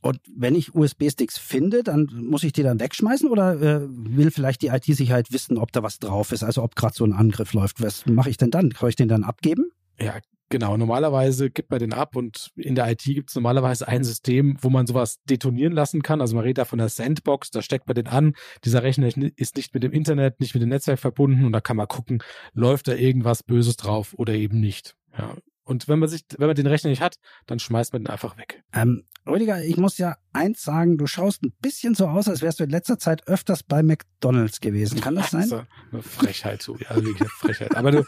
Und 0.00 0.20
wenn 0.32 0.54
ich 0.54 0.76
USB-Sticks 0.76 1.38
finde, 1.38 1.82
dann 1.82 2.06
muss 2.12 2.44
ich 2.44 2.52
die 2.52 2.62
dann 2.62 2.78
wegschmeißen 2.78 3.28
oder 3.28 3.60
äh, 3.60 3.80
will 3.90 4.30
vielleicht 4.30 4.62
die 4.62 4.68
IT-Sicherheit 4.68 5.32
wissen, 5.32 5.58
ob 5.58 5.72
da 5.72 5.82
was 5.82 5.98
drauf 5.98 6.30
ist, 6.30 6.44
also 6.44 6.62
ob 6.62 6.76
gerade 6.76 6.94
so 6.94 7.04
ein 7.04 7.12
Angriff 7.12 7.52
läuft. 7.52 7.82
Was 7.82 8.06
mache 8.06 8.30
ich 8.30 8.36
denn 8.36 8.52
dann? 8.52 8.70
Kann 8.70 8.88
ich 8.88 8.94
den 8.94 9.08
dann 9.08 9.24
abgeben? 9.24 9.72
Ja, 9.98 10.14
Genau, 10.50 10.76
normalerweise 10.76 11.50
gibt 11.50 11.70
man 11.70 11.78
den 11.78 11.92
ab 11.92 12.16
und 12.16 12.50
in 12.56 12.74
der 12.74 12.90
IT 12.90 13.02
gibt 13.04 13.28
es 13.28 13.34
normalerweise 13.34 13.86
ein 13.86 14.02
System, 14.02 14.56
wo 14.62 14.70
man 14.70 14.86
sowas 14.86 15.18
detonieren 15.28 15.74
lassen 15.74 16.02
kann. 16.02 16.22
Also 16.22 16.36
man 16.36 16.44
redet 16.44 16.58
da 16.58 16.64
von 16.64 16.78
der 16.78 16.88
Sandbox, 16.88 17.50
da 17.50 17.60
steckt 17.60 17.86
man 17.86 17.94
den 17.94 18.06
an. 18.06 18.34
Dieser 18.64 18.82
Rechner 18.82 19.08
ist 19.36 19.56
nicht 19.56 19.74
mit 19.74 19.82
dem 19.82 19.92
Internet, 19.92 20.40
nicht 20.40 20.54
mit 20.54 20.62
dem 20.62 20.70
Netzwerk 20.70 21.00
verbunden 21.00 21.44
und 21.44 21.52
da 21.52 21.60
kann 21.60 21.76
man 21.76 21.86
gucken, 21.86 22.22
läuft 22.54 22.88
da 22.88 22.94
irgendwas 22.94 23.42
Böses 23.42 23.76
drauf 23.76 24.14
oder 24.16 24.32
eben 24.32 24.58
nicht. 24.58 24.96
Ja, 25.18 25.34
und 25.68 25.86
wenn 25.86 25.98
man 25.98 26.08
sich, 26.08 26.24
wenn 26.38 26.46
man 26.46 26.56
den 26.56 26.66
Rechner 26.66 26.88
nicht 26.88 27.02
hat, 27.02 27.18
dann 27.46 27.58
schmeißt 27.58 27.92
man 27.92 28.04
den 28.04 28.10
einfach 28.10 28.38
weg. 28.38 28.62
Ähm, 28.72 29.04
Rüdiger, 29.26 29.62
ich 29.62 29.76
muss 29.76 29.98
ja 29.98 30.16
eins 30.32 30.62
sagen, 30.62 30.96
du 30.96 31.06
schaust 31.06 31.42
ein 31.42 31.52
bisschen 31.60 31.94
so 31.94 32.06
aus, 32.06 32.26
als 32.26 32.40
wärst 32.40 32.60
du 32.60 32.64
in 32.64 32.70
letzter 32.70 32.98
Zeit 32.98 33.28
öfters 33.28 33.62
bei 33.62 33.82
McDonalds 33.82 34.60
gewesen. 34.60 35.02
Kann 35.02 35.16
das 35.16 35.30
sein? 35.30 35.42
Also, 35.42 35.66
eine 35.92 36.02
Frechheit, 36.02 36.62
so, 36.62 36.76
ja, 36.76 36.96
wirklich 36.96 37.20
eine 37.20 37.28
Frechheit. 37.28 37.76
Aber 37.76 37.90
du, 37.90 38.04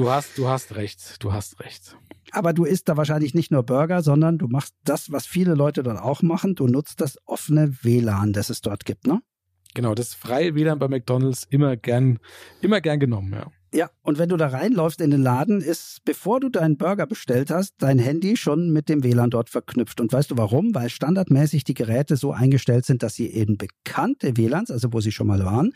du 0.00 0.10
hast, 0.10 0.38
du 0.38 0.48
hast 0.48 0.76
recht, 0.76 1.22
du 1.22 1.32
hast 1.32 1.60
recht. 1.60 1.96
Aber 2.32 2.52
du 2.52 2.64
isst 2.64 2.88
da 2.88 2.96
wahrscheinlich 2.96 3.34
nicht 3.34 3.50
nur 3.50 3.62
Burger, 3.62 4.02
sondern 4.02 4.38
du 4.38 4.46
machst 4.46 4.74
das, 4.84 5.12
was 5.12 5.26
viele 5.26 5.54
Leute 5.54 5.82
dort 5.82 5.98
auch 5.98 6.22
machen. 6.22 6.54
Du 6.54 6.66
nutzt 6.66 7.00
das 7.00 7.18
offene 7.26 7.76
WLAN, 7.82 8.32
das 8.32 8.50
es 8.50 8.62
dort 8.62 8.84
gibt, 8.84 9.06
ne? 9.06 9.20
Genau, 9.74 9.94
das 9.94 10.14
freie 10.14 10.54
WLAN 10.54 10.78
bei 10.78 10.88
McDonalds 10.88 11.46
immer 11.50 11.76
gern, 11.76 12.18
immer 12.60 12.80
gern 12.80 12.98
genommen, 12.98 13.32
ja. 13.32 13.46
Ja, 13.72 13.88
und 14.02 14.18
wenn 14.18 14.28
du 14.28 14.36
da 14.36 14.48
reinläufst 14.48 15.00
in 15.00 15.12
den 15.12 15.22
Laden, 15.22 15.60
ist, 15.60 16.00
bevor 16.04 16.40
du 16.40 16.48
deinen 16.48 16.76
Burger 16.76 17.06
bestellt 17.06 17.50
hast, 17.50 17.74
dein 17.78 18.00
Handy 18.00 18.36
schon 18.36 18.72
mit 18.72 18.88
dem 18.88 19.04
WLAN 19.04 19.30
dort 19.30 19.48
verknüpft. 19.48 20.00
Und 20.00 20.12
weißt 20.12 20.32
du 20.32 20.36
warum? 20.36 20.74
Weil 20.74 20.90
standardmäßig 20.90 21.62
die 21.62 21.74
Geräte 21.74 22.16
so 22.16 22.32
eingestellt 22.32 22.84
sind, 22.84 23.04
dass 23.04 23.14
sie 23.14 23.28
eben 23.28 23.58
bekannte 23.58 24.36
WLANs, 24.36 24.72
also 24.72 24.92
wo 24.92 25.00
sie 25.00 25.12
schon 25.12 25.28
mal 25.28 25.44
waren, 25.44 25.72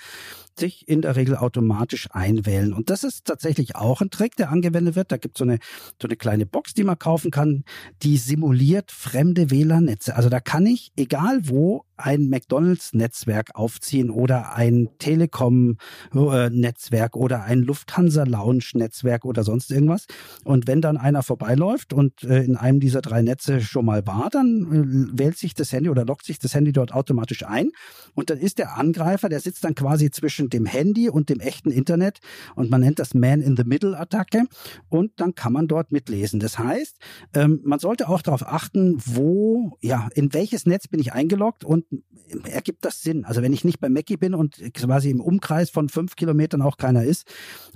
sich 0.59 0.89
in 0.89 1.03
der 1.03 1.17
Regel 1.17 1.37
automatisch 1.37 2.09
einwählen. 2.13 2.73
Und 2.73 2.91
das 2.91 3.05
ist 3.05 3.25
tatsächlich 3.25 3.77
auch 3.77 4.01
ein 4.01 4.11
Trick, 4.11 4.37
der 4.37 4.51
angewendet 4.51 4.97
wird. 4.97 5.13
Da 5.13 5.17
gibt 5.17 5.37
es 5.37 5.39
so 5.39 5.45
eine, 5.45 5.59
so 6.01 6.09
eine 6.09 6.17
kleine 6.17 6.47
Box, 6.47 6.75
die 6.75 6.85
man 6.85 6.99
kaufen 6.99 7.31
kann, 7.31 7.65
die 8.03 8.17
simuliert 8.17 8.91
fremde 8.91 9.51
WLAN-Netze. 9.51 10.17
Also 10.17 10.29
da 10.29 10.41
kann 10.41 10.67
ich, 10.67 10.93
egal 10.97 11.49
wo, 11.49 11.85
ein 11.97 12.29
McDonalds-Netzwerk 12.29 13.51
aufziehen 13.55 14.11
oder 14.11 14.57
ein 14.57 14.89
Telekom-Netzwerk 14.99 17.15
oder 17.17 17.45
ein 17.45 17.63
Lufthansa-Lounge-Netzwerk 17.63 19.25
oder 19.25 19.45
sonst 19.45 19.71
irgendwas. 19.71 20.07
Und 20.45 20.67
wenn 20.67 20.81
dann 20.81 20.97
einer 20.97 21.23
vorbeiläuft 21.23 21.93
und 21.93 22.25
äh, 22.25 22.43
in 22.43 22.57
einem 22.57 22.81
dieser 22.81 23.01
drei 23.01 23.23
Netze 23.23 23.61
schon 23.61 23.87
mal 23.87 24.05
war, 24.07 24.29
dann 24.31 25.13
äh, 25.13 25.19
wählt 25.19 25.39
sich 25.39 25.55
das 25.55 25.73
Handy 25.73 25.89
oder 25.89 26.05
lockt 26.05 26.25
sich 26.25 26.41
das 26.41 26.55
Handy 26.55 26.73
dort 26.73 26.93
automatisch 26.93 27.47
ein. 27.47 27.71
Und 28.15 28.31
dann 28.31 28.39
ist 28.39 28.59
der 28.59 28.77
Angreifer, 28.77 29.29
der 29.29 29.39
sitzt 29.41 29.63
dann 29.65 29.77
quasi 29.77 30.11
zwischen 30.11 30.44
zwischen 30.45 30.51
dem 30.51 30.67
Handy 30.67 31.09
und 31.09 31.29
dem 31.29 31.41
echten 31.41 31.71
Internet 31.71 32.21
und 32.55 32.71
man 32.71 32.81
nennt 32.81 32.99
das 32.99 33.15
Man-in-the-Middle-Attacke 33.15 34.45
und 34.89 35.13
dann 35.17 35.35
kann 35.35 35.53
man 35.53 35.69
dort 35.69 35.93
mitlesen. 35.93 36.41
Das 36.41 36.59
heißt, 36.59 36.99
ähm, 37.35 37.61
man 37.65 37.79
sollte 37.79 38.09
auch 38.09 38.23
darauf 38.23 38.47
achten, 38.47 38.99
wo, 39.05 39.77
ja, 39.81 40.09
in 40.15 40.33
welches 40.35 40.67
Netz 40.67 40.89
bin 40.89 41.01
ich 41.01 41.13
eingeloggt 41.13 41.65
und 41.65 41.87
ergibt 42.45 42.85
das 42.85 43.03
Sinn. 43.03 43.25
Also 43.25 43.43
wenn 43.43 43.53
ich 43.53 43.65
nicht 43.65 43.81
bei 43.81 43.89
Mackie 43.89 44.17
bin 44.17 44.35
und 44.35 44.57
quasi 44.75 45.11
im 45.11 45.21
Umkreis 45.21 45.71
von 45.71 45.89
fünf 45.89 46.17
Kilometern 46.17 46.63
auch 46.63 46.77
keiner 46.77 47.05
ist 47.05 47.31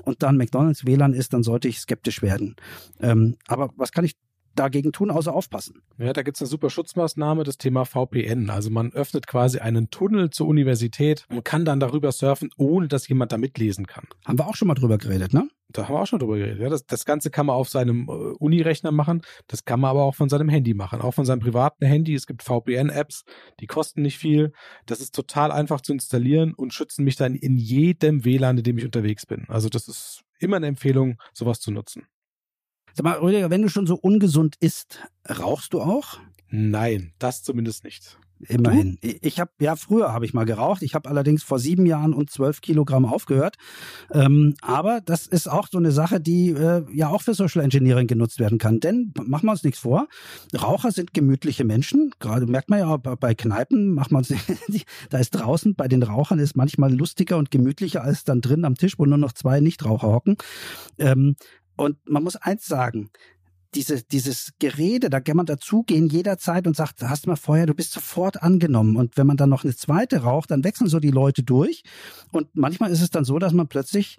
und 0.05 0.23
dann 0.23 0.37
McDonalds 0.37 0.85
WLAN 0.85 1.15
ist, 1.15 1.33
dann 1.33 1.43
sollte 1.43 1.69
ich 1.69 1.81
skeptisch 1.81 2.23
werden. 2.23 2.57
Ähm, 3.01 3.37
aber 3.47 3.71
was 3.77 3.93
kann 3.93 4.05
ich 4.05 4.17
dagegen 4.59 4.93
tun, 4.93 5.11
außer 5.11 5.33
aufpassen. 5.33 5.83
Ja, 5.99 6.12
da 6.12 6.23
gibt's 6.23 6.41
eine 6.41 6.49
super 6.49 6.71
Schutzmaßnahme, 6.71 7.45
das 7.45 7.59
Thema 7.59 7.85
VPN. 7.85 8.50
Also 8.50 8.71
man 8.71 8.93
öffnet 8.93 9.27
quasi 9.27 9.59
einen 9.59 9.91
Tunnel 9.91 10.31
zur 10.31 10.49
Universität 10.49 11.27
und 11.31 11.45
kann 11.45 11.65
dann 11.65 11.81
darüber 11.81 12.12
surfen, 12.12 12.50
ohne 12.57 12.88
dass 12.88 13.09
jemand 13.09 13.33
da 13.33 13.38
mitlesen 13.38 13.87
kann. 13.87 14.07
Haben 14.27 14.38
wir 14.38 14.49
auch 14.49 14.57
schon 14.57 14.69
mal 14.69 14.75
drüber 14.75 14.99
geredet, 14.99 15.33
ne? 15.33 15.49
Da 15.71 15.87
haben 15.87 15.95
wir 15.95 16.00
auch 16.00 16.07
schon 16.07 16.19
drüber 16.19 16.38
geredet. 16.38 16.61
Ja, 16.61 16.71
das, 16.71 16.87
das 16.87 17.05
Ganze 17.05 17.31
kann 17.31 17.45
man 17.47 17.57
auf 17.57 17.69
seinem 17.69 18.09
äh, 18.09 18.12
Uni-Rechner 18.12 18.91
machen. 18.91 19.21
Das 19.49 19.65
kann 19.67 19.81
man 19.81 19.91
aber 19.91 20.03
auch 20.03 20.15
von 20.15 20.31
seinem 20.31 20.49
Handy 20.49 20.73
machen. 20.73 21.03
Auch 21.03 21.12
von 21.12 21.27
seinem 21.27 21.41
privaten 21.41 21.85
Handy. 21.85 22.15
Es 22.15 22.27
gibt 22.27 22.43
VPN-Apps, 22.43 23.25
die 23.61 23.67
kosten 23.67 24.00
nicht 24.00 24.17
viel. 24.19 24.53
Das 24.87 25.00
ist 25.00 25.15
total 25.15 25.53
einfach 25.53 25.83
zu 25.83 25.93
installieren 25.93 26.55
und 26.55 26.73
schützen 26.73 27.05
mich 27.05 27.17
dann 27.17 27.35
in 27.35 27.59
jedem 27.59 28.25
WLAN, 28.25 28.57
in 28.57 28.65
dem 28.65 28.79
ich 28.79 28.85
unterwegs 28.87 29.27
bin. 29.27 29.45
Also 29.49 29.69
das 29.69 29.88
ist 29.88 30.23
immer 30.38 30.57
eine 30.57 30.69
Empfehlung, 30.69 31.19
sowas 31.35 31.61
zu 31.61 31.71
nutzen. 31.71 32.07
Sag 32.99 33.05
mal, 33.05 33.19
Rüdiger, 33.19 33.49
wenn 33.49 33.62
du 33.62 33.69
schon 33.69 33.87
so 33.87 33.95
ungesund 33.95 34.57
isst, 34.59 35.05
rauchst 35.31 35.73
du 35.73 35.81
auch? 35.81 36.19
Nein, 36.50 37.12
das 37.21 37.45
zumindest 37.45 37.85
nicht. 37.85 38.19
Immerhin. 38.40 38.99
Du? 39.00 39.14
Ich 39.23 39.38
habe 39.38 39.52
ja 39.61 39.76
früher 39.76 40.12
habe 40.12 40.25
ich 40.25 40.35
mal 40.35 40.43
geraucht. 40.43 40.83
Ich 40.83 40.97
habe 40.97 41.09
allerdings 41.09 41.45
vor 41.45 41.61
sieben 41.61 41.87
Jahren 41.87 42.12
und 42.12 42.28
zwölf 42.28 42.61
Kilogramm 42.61 43.05
aufgehört. 43.05 43.55
Ähm, 44.12 44.55
aber 44.62 45.00
das 45.00 45.28
ist 45.28 45.49
auch 45.49 45.69
so 45.71 45.78
eine 45.78 45.93
Sache, 45.93 46.21
die 46.21 46.50
äh, 46.50 46.87
ja 46.93 47.09
auch 47.11 47.23
für 47.23 47.35
Social 47.35 47.62
Engineering 47.62 48.09
genutzt 48.09 48.40
werden 48.40 48.59
kann. 48.59 48.81
Denn 48.81 49.14
machen 49.14 49.47
wir 49.47 49.52
uns 49.52 49.62
nichts 49.62 49.78
vor. 49.78 50.09
Raucher 50.61 50.90
sind 50.90 51.14
gemütliche 51.14 51.62
Menschen. 51.62 52.11
Gerade 52.19 52.47
merkt 52.47 52.69
man 52.69 52.81
ja 52.81 52.97
bei 52.97 53.37
Kneipen. 53.37 53.95
Wir 53.95 54.11
uns 54.11 54.35
da 55.11 55.19
ist 55.19 55.31
draußen 55.31 55.76
bei 55.76 55.87
den 55.87 56.02
Rauchern 56.02 56.40
ist 56.40 56.57
manchmal 56.57 56.93
lustiger 56.93 57.37
und 57.37 57.52
gemütlicher 57.52 58.02
als 58.02 58.25
dann 58.25 58.40
drin 58.40 58.64
am 58.64 58.75
Tisch, 58.75 58.99
wo 58.99 59.07
nur 59.07 59.19
noch 59.19 59.35
zwei 59.35 59.61
Nichtraucher 59.61 60.09
hocken. 60.09 60.37
Ähm, 60.99 61.37
und 61.79 61.97
man 62.09 62.25
muss 62.25 62.37
eins 62.37 62.67
sagen, 62.67 63.11
diese, 63.75 64.03
dieses 64.03 64.53
Gerede, 64.59 65.11
da 65.11 65.21
kann 65.21 65.37
man 65.37 65.47
dazugehen 65.47 66.09
jederzeit 66.09 66.67
und 66.67 66.77
sagt, 66.77 67.03
hast 67.03 67.27
du 67.27 67.31
mal 67.31 67.37
vorher, 67.37 67.67
du 67.67 67.75
bist 67.75 67.93
sofort 67.93 68.43
angenommen. 68.43 68.97
Und 68.97 69.17
wenn 69.17 69.27
man 69.27 69.37
dann 69.37 69.51
noch 69.51 69.65
eine 69.65 69.77
zweite 69.77 70.23
raucht, 70.23 70.51
dann 70.51 70.65
wechseln 70.65 70.89
so 70.89 71.01
die 71.01 71.11
Leute 71.11 71.43
durch. 71.43 71.83
Und 72.33 72.49
manchmal 72.55 72.91
ist 72.91 73.03
es 73.03 73.11
dann 73.11 73.25
so, 73.25 73.39
dass 73.39 73.53
man 73.53 73.69
plötzlich 73.69 74.19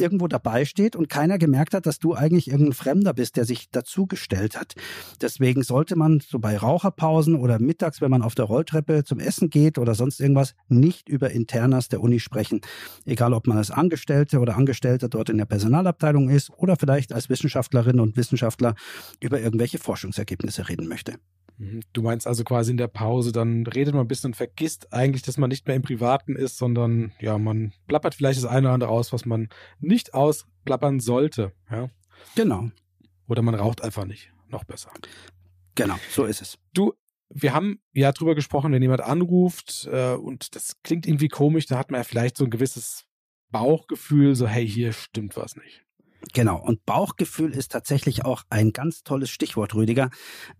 irgendwo 0.00 0.28
dabei 0.28 0.64
steht 0.64 0.96
und 0.96 1.08
keiner 1.08 1.38
gemerkt 1.38 1.74
hat, 1.74 1.86
dass 1.86 1.98
du 1.98 2.14
eigentlich 2.14 2.48
irgendein 2.48 2.72
Fremder 2.72 3.14
bist, 3.14 3.36
der 3.36 3.44
sich 3.44 3.70
dazugestellt 3.70 4.58
hat. 4.58 4.74
Deswegen 5.20 5.62
sollte 5.62 5.96
man 5.96 6.20
so 6.20 6.38
bei 6.38 6.56
Raucherpausen 6.56 7.36
oder 7.36 7.58
mittags, 7.58 8.00
wenn 8.00 8.10
man 8.10 8.22
auf 8.22 8.34
der 8.34 8.46
Rolltreppe 8.46 9.04
zum 9.04 9.18
Essen 9.18 9.50
geht 9.50 9.78
oder 9.78 9.94
sonst 9.94 10.20
irgendwas, 10.20 10.54
nicht 10.68 11.08
über 11.08 11.30
Internas 11.30 11.88
der 11.88 12.00
Uni 12.00 12.20
sprechen. 12.20 12.60
Egal, 13.04 13.32
ob 13.32 13.46
man 13.46 13.58
als 13.58 13.70
Angestellte 13.70 14.38
oder 14.40 14.56
Angestellter 14.56 15.08
dort 15.08 15.30
in 15.30 15.38
der 15.38 15.44
Personalabteilung 15.44 16.28
ist 16.28 16.50
oder 16.50 16.76
vielleicht 16.76 17.12
als 17.12 17.28
Wissenschaftlerin 17.28 18.00
und 18.00 18.16
Wissenschaftler 18.16 18.74
über 19.20 19.40
irgendwelche 19.40 19.78
Forschungsergebnisse 19.78 20.68
reden 20.68 20.88
möchte. 20.88 21.14
Mhm. 21.58 21.80
Du 21.92 22.02
meinst 22.02 22.26
also 22.26 22.44
quasi 22.44 22.70
in 22.70 22.76
der 22.76 22.88
Pause, 22.88 23.32
dann 23.32 23.66
redet 23.66 23.94
man 23.94 24.04
ein 24.04 24.08
bisschen 24.08 24.28
und 24.28 24.36
vergisst 24.36 24.92
eigentlich, 24.92 25.22
dass 25.22 25.38
man 25.38 25.48
nicht 25.48 25.66
mehr 25.66 25.76
im 25.76 25.82
Privaten 25.82 26.36
ist, 26.36 26.58
sondern 26.58 27.12
ja, 27.20 27.38
man 27.38 27.72
plappert 27.86 28.14
vielleicht 28.14 28.38
das 28.38 28.48
eine 28.48 28.66
oder 28.66 28.74
andere 28.74 28.90
aus, 28.90 29.12
was 29.12 29.24
man 29.24 29.48
nicht 29.80 30.14
ausplappern 30.14 31.00
sollte. 31.00 31.52
Ja? 31.70 31.88
Genau. 32.34 32.70
Oder 33.28 33.42
man 33.42 33.54
raucht 33.54 33.82
einfach 33.82 34.04
nicht. 34.04 34.32
Noch 34.48 34.64
besser. 34.64 34.90
Genau, 35.74 35.96
so 36.10 36.24
ist 36.24 36.42
es. 36.42 36.58
Du, 36.72 36.94
wir 37.28 37.52
haben 37.52 37.80
ja 37.92 38.12
drüber 38.12 38.34
gesprochen, 38.34 38.72
wenn 38.72 38.82
jemand 38.82 39.00
anruft 39.00 39.88
äh, 39.90 40.14
und 40.14 40.54
das 40.54 40.80
klingt 40.82 41.06
irgendwie 41.06 41.28
komisch, 41.28 41.66
da 41.66 41.78
hat 41.78 41.90
man 41.90 42.00
ja 42.00 42.04
vielleicht 42.04 42.36
so 42.36 42.44
ein 42.44 42.50
gewisses 42.50 43.04
Bauchgefühl, 43.50 44.34
so 44.34 44.46
hey, 44.46 44.66
hier 44.66 44.92
stimmt 44.92 45.36
was 45.36 45.56
nicht. 45.56 45.85
Genau, 46.32 46.58
und 46.58 46.84
Bauchgefühl 46.86 47.52
ist 47.52 47.72
tatsächlich 47.72 48.24
auch 48.24 48.42
ein 48.50 48.72
ganz 48.72 49.04
tolles 49.04 49.30
Stichwort, 49.30 49.74
Rüdiger. 49.74 50.10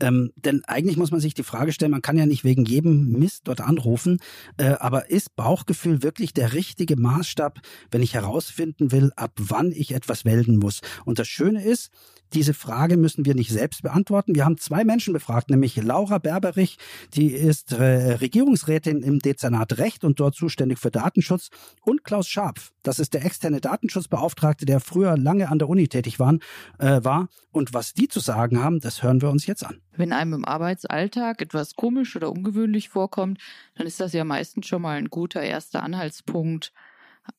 Ähm, 0.01 0.33
denn 0.37 0.63
eigentlich 0.67 0.97
muss 0.97 1.11
man 1.11 1.21
sich 1.21 1.35
die 1.35 1.43
Frage 1.43 1.73
stellen, 1.73 1.91
man 1.91 2.03
kann 2.03 2.17
ja 2.17 2.27
nicht 2.27 2.45
wegen 2.45 2.65
jedem 2.65 3.13
Mist 3.13 3.43
dort 3.45 3.61
anrufen, 3.61 4.21
äh, 4.59 4.75
aber 4.79 5.11
ist 5.11 5.35
Bauchgefühl 5.35 6.03
wirklich 6.03 6.33
der 6.33 6.53
richtige 6.53 6.97
Maßstab, 6.97 7.61
wenn 7.91 8.03
ich 8.03 8.15
herausfinden 8.15 8.93
will, 8.93 9.13
ab 9.17 9.33
wann 9.39 9.73
ich 9.73 9.93
etwas 9.93 10.25
melden 10.25 10.59
muss? 10.59 10.81
Und 11.05 11.19
das 11.19 11.29
Schöne 11.29 11.65
ist, 11.65 11.91
diese 12.33 12.55
Frage 12.55 12.97
müssen 12.97 13.25
wir 13.25 13.35
nicht 13.35 13.51
selbst 13.51 13.83
beantworten. 13.83 14.35
Wir 14.35 14.45
haben 14.45 14.59
zwei 14.59 14.85
Menschen 14.85 15.13
befragt, 15.13 15.49
nämlich 15.49 15.77
Laura 15.77 16.19
Berberich, 16.19 16.77
die 17.15 17.29
ist 17.33 17.73
äh, 17.73 18.15
Regierungsrätin 18.15 19.03
im 19.03 19.21
Dezernat 19.21 19.79
Recht 19.79 20.05
und 20.05 20.19
dort 20.19 20.35
zuständig 20.35 20.79
für 20.79 20.91
Datenschutz, 20.91 21.51
und 21.83 22.05
Klaus 22.05 22.29
Scharpf, 22.29 22.73
das 22.83 22.99
ist 22.99 23.15
der 23.15 23.25
externe 23.25 23.61
Datenschutzbeauftragte, 23.61 24.67
der 24.67 24.81
früher 24.81 25.17
lange 25.17 25.49
an 25.49 25.56
der 25.59 25.69
Uni 25.69 25.89
tätig 25.89 26.19
waren, 26.19 26.41
äh, 26.79 27.03
war. 27.03 27.29
Und 27.53 27.75
was 27.75 27.95
die 27.95 28.09
zu 28.09 28.21
sagen 28.21 28.63
haben, 28.63 28.81
das 28.81 29.03
hören 29.03 29.23
wir 29.23 29.31
uns 29.31 29.47
jetzt 29.47 29.65
an. 29.65 29.81
Wenn 29.97 30.13
einem 30.13 30.35
im 30.35 30.45
Arbeitsalltag 30.45 31.41
etwas 31.43 31.75
komisch 31.75 32.17
oder 32.17 32.31
ungewöhnlich 32.31 32.89
vorkommt, 32.89 33.41
dann 33.77 33.87
ist 33.87 34.01
das 34.01 34.13
ja 34.13 34.25
meistens 34.25 34.67
schon 34.67 34.83
mal 34.83 34.97
ein 34.97 35.09
guter 35.09 35.43
erster 35.43 35.83
Anhaltspunkt. 35.83 36.73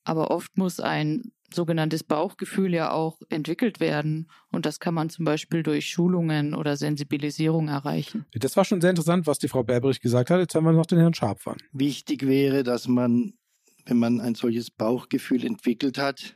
Aber 0.04 0.32
oft 0.32 0.58
muss 0.58 0.80
ein 0.80 1.32
sogenanntes 1.54 2.04
Bauchgefühl 2.04 2.74
ja 2.74 2.92
auch 2.92 3.22
entwickelt 3.30 3.80
werden. 3.80 4.30
Und 4.52 4.66
das 4.66 4.80
kann 4.80 4.94
man 4.94 5.10
zum 5.10 5.26
Beispiel 5.26 5.64
durch 5.64 5.90
Schulungen 5.90 6.54
oder 6.54 6.76
Sensibilisierung 6.76 7.68
erreichen. 7.70 8.26
Das 8.34 8.58
war 8.58 8.66
schon 8.66 8.82
sehr 8.82 8.90
interessant, 8.90 9.28
was 9.28 9.40
die 9.40 9.48
Frau 9.48 9.64
Berberich 9.64 10.02
gesagt 10.02 10.30
hat. 10.30 10.40
Jetzt 10.40 10.56
haben 10.56 10.66
wir 10.66 10.74
noch 10.74 10.86
den 10.86 11.00
Herrn 11.00 11.14
Scharpf 11.14 11.48
an. 11.48 11.58
Wichtig 11.72 12.28
wäre, 12.28 12.64
dass 12.64 12.88
man, 12.88 13.34
wenn 13.86 13.98
man 13.98 14.20
ein 14.20 14.36
solches 14.36 14.72
Bauchgefühl 14.72 15.46
entwickelt 15.46 15.98
hat, 15.98 16.36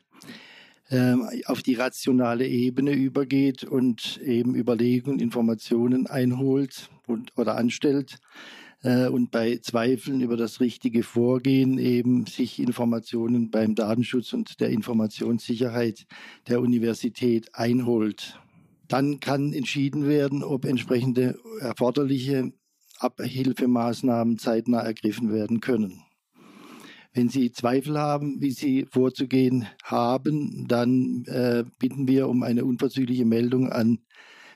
auf 1.46 1.64
die 1.64 1.76
rationale 1.76 2.48
Ebene 2.48 2.92
übergeht 2.92 3.64
und 3.64 4.20
eben 4.24 4.56
Überlegungen, 4.56 5.20
Informationen 5.20 6.08
einholt 6.08 6.90
und, 7.08 7.32
oder 7.38 7.56
anstellt 7.56 8.20
äh, 8.84 9.08
und 9.08 9.32
bei 9.32 9.58
Zweifeln 9.58 10.22
über 10.22 10.38
das 10.38 10.60
richtige 10.60 11.04
Vorgehen 11.04 11.78
eben 11.78 12.26
sich 12.26 12.60
Informationen 12.60 13.52
beim 13.52 13.76
Datenschutz 13.76 14.34
und 14.34 14.60
der 14.60 14.70
Informationssicherheit 14.70 16.06
der 16.48 16.62
Universität 16.62 17.54
einholt. 17.56 18.40
Dann 18.88 19.20
kann 19.20 19.54
entschieden 19.54 20.08
werden, 20.08 20.44
ob 20.44 20.66
entsprechende 20.66 21.40
erforderliche 21.60 22.52
Abhilfemaßnahmen 23.00 24.38
zeitnah 24.38 24.82
ergriffen 24.82 25.32
werden 25.32 25.62
können. 25.62 26.04
Wenn 27.14 27.28
Sie 27.28 27.52
Zweifel 27.52 28.00
haben, 28.00 28.40
wie 28.40 28.52
Sie 28.52 28.86
vorzugehen 28.90 29.68
haben, 29.84 30.66
dann 30.68 31.26
äh, 31.28 31.66
bitten 31.78 32.08
wir 32.08 32.30
um 32.30 32.44
eine 32.44 32.64
unverzügliche 32.64 33.26
Meldung 33.26 33.70
an 33.70 34.00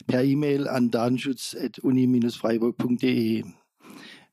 per 0.08 0.24
E-Mail 0.24 0.70
an 0.70 0.90
datenschutz.uni-freiburg.de. 0.90 3.44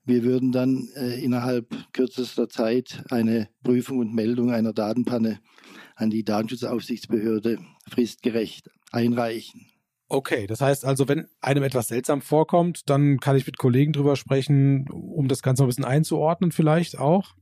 Wir 0.04 0.24
würden 0.24 0.50
dann 0.52 0.88
äh, 0.96 1.22
innerhalb 1.22 1.66
kürzester 1.92 2.48
Zeit 2.48 3.04
eine 3.10 3.48
Prüfung 3.62 3.98
und 3.98 4.14
Meldung 4.14 4.50
einer 4.52 4.72
Datenpanne 4.72 5.40
an 5.96 6.10
die 6.10 6.24
Datenschutzaufsichtsbehörde 6.24 7.58
fristgerecht 7.88 8.70
einreichen. 8.92 9.66
Okay, 10.08 10.46
das 10.46 10.60
heißt 10.60 10.84
also, 10.84 11.08
wenn 11.08 11.26
einem 11.40 11.62
etwas 11.62 11.88
seltsam 11.88 12.20
vorkommt, 12.20 12.90
dann 12.90 13.18
kann 13.18 13.36
ich 13.36 13.46
mit 13.46 13.58
Kollegen 13.58 13.92
drüber 13.92 14.14
sprechen, 14.14 14.88
um 14.90 15.26
das 15.26 15.42
Ganze 15.42 15.64
ein 15.64 15.68
bisschen 15.68 15.86
einzuordnen 15.86 16.52
vielleicht 16.52 16.98
auch. 16.98 17.34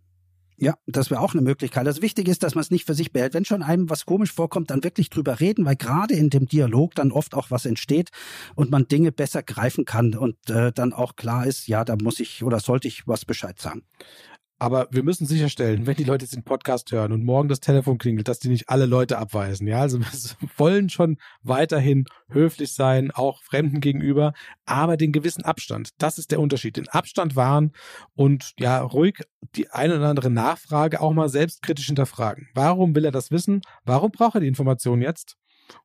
Ja, 0.62 0.74
das 0.86 1.10
wäre 1.10 1.20
auch 1.22 1.32
eine 1.32 1.40
Möglichkeit. 1.40 1.86
Das 1.86 2.02
Wichtige 2.02 2.30
ist, 2.30 2.42
dass 2.42 2.54
man 2.54 2.60
es 2.60 2.70
nicht 2.70 2.84
für 2.84 2.92
sich 2.92 3.12
behält. 3.12 3.32
Wenn 3.32 3.46
schon 3.46 3.62
einem 3.62 3.88
was 3.88 4.04
komisch 4.04 4.30
vorkommt, 4.30 4.70
dann 4.70 4.84
wirklich 4.84 5.08
drüber 5.08 5.40
reden, 5.40 5.64
weil 5.64 5.76
gerade 5.76 6.14
in 6.14 6.28
dem 6.28 6.46
Dialog 6.46 6.94
dann 6.94 7.12
oft 7.12 7.34
auch 7.34 7.50
was 7.50 7.64
entsteht 7.64 8.10
und 8.54 8.70
man 8.70 8.86
Dinge 8.86 9.10
besser 9.10 9.42
greifen 9.42 9.86
kann 9.86 10.14
und 10.14 10.36
äh, 10.50 10.70
dann 10.70 10.92
auch 10.92 11.16
klar 11.16 11.46
ist, 11.46 11.66
ja, 11.66 11.82
da 11.82 11.96
muss 11.96 12.20
ich 12.20 12.44
oder 12.44 12.60
sollte 12.60 12.88
ich 12.88 13.06
was 13.08 13.24
Bescheid 13.24 13.58
sagen. 13.58 13.84
Aber 14.60 14.88
wir 14.90 15.02
müssen 15.02 15.26
sicherstellen, 15.26 15.86
wenn 15.86 15.96
die 15.96 16.04
Leute 16.04 16.26
jetzt 16.26 16.36
den 16.36 16.44
Podcast 16.44 16.92
hören 16.92 17.12
und 17.12 17.24
morgen 17.24 17.48
das 17.48 17.60
Telefon 17.60 17.96
klingelt, 17.96 18.28
dass 18.28 18.40
die 18.40 18.50
nicht 18.50 18.68
alle 18.68 18.84
Leute 18.84 19.16
abweisen. 19.16 19.66
Ja, 19.66 19.80
also 19.80 19.98
wir 20.00 20.06
wollen 20.58 20.90
schon 20.90 21.16
weiterhin 21.42 22.04
höflich 22.28 22.74
sein, 22.74 23.10
auch 23.10 23.42
Fremden 23.42 23.80
gegenüber, 23.80 24.34
aber 24.66 24.98
den 24.98 25.12
gewissen 25.12 25.46
Abstand. 25.46 25.92
Das 25.96 26.18
ist 26.18 26.30
der 26.30 26.40
Unterschied. 26.40 26.76
Den 26.76 26.88
Abstand 26.88 27.36
wahren 27.36 27.72
und 28.14 28.52
ja, 28.58 28.82
ruhig 28.82 29.22
die 29.54 29.70
eine 29.70 29.96
oder 29.96 30.08
andere 30.08 30.30
Nachfrage 30.30 31.00
auch 31.00 31.14
mal 31.14 31.30
selbstkritisch 31.30 31.86
hinterfragen. 31.86 32.50
Warum 32.52 32.94
will 32.94 33.06
er 33.06 33.12
das 33.12 33.30
wissen? 33.30 33.62
Warum 33.86 34.10
braucht 34.10 34.34
er 34.34 34.42
die 34.42 34.48
Information 34.48 35.00
jetzt? 35.00 35.38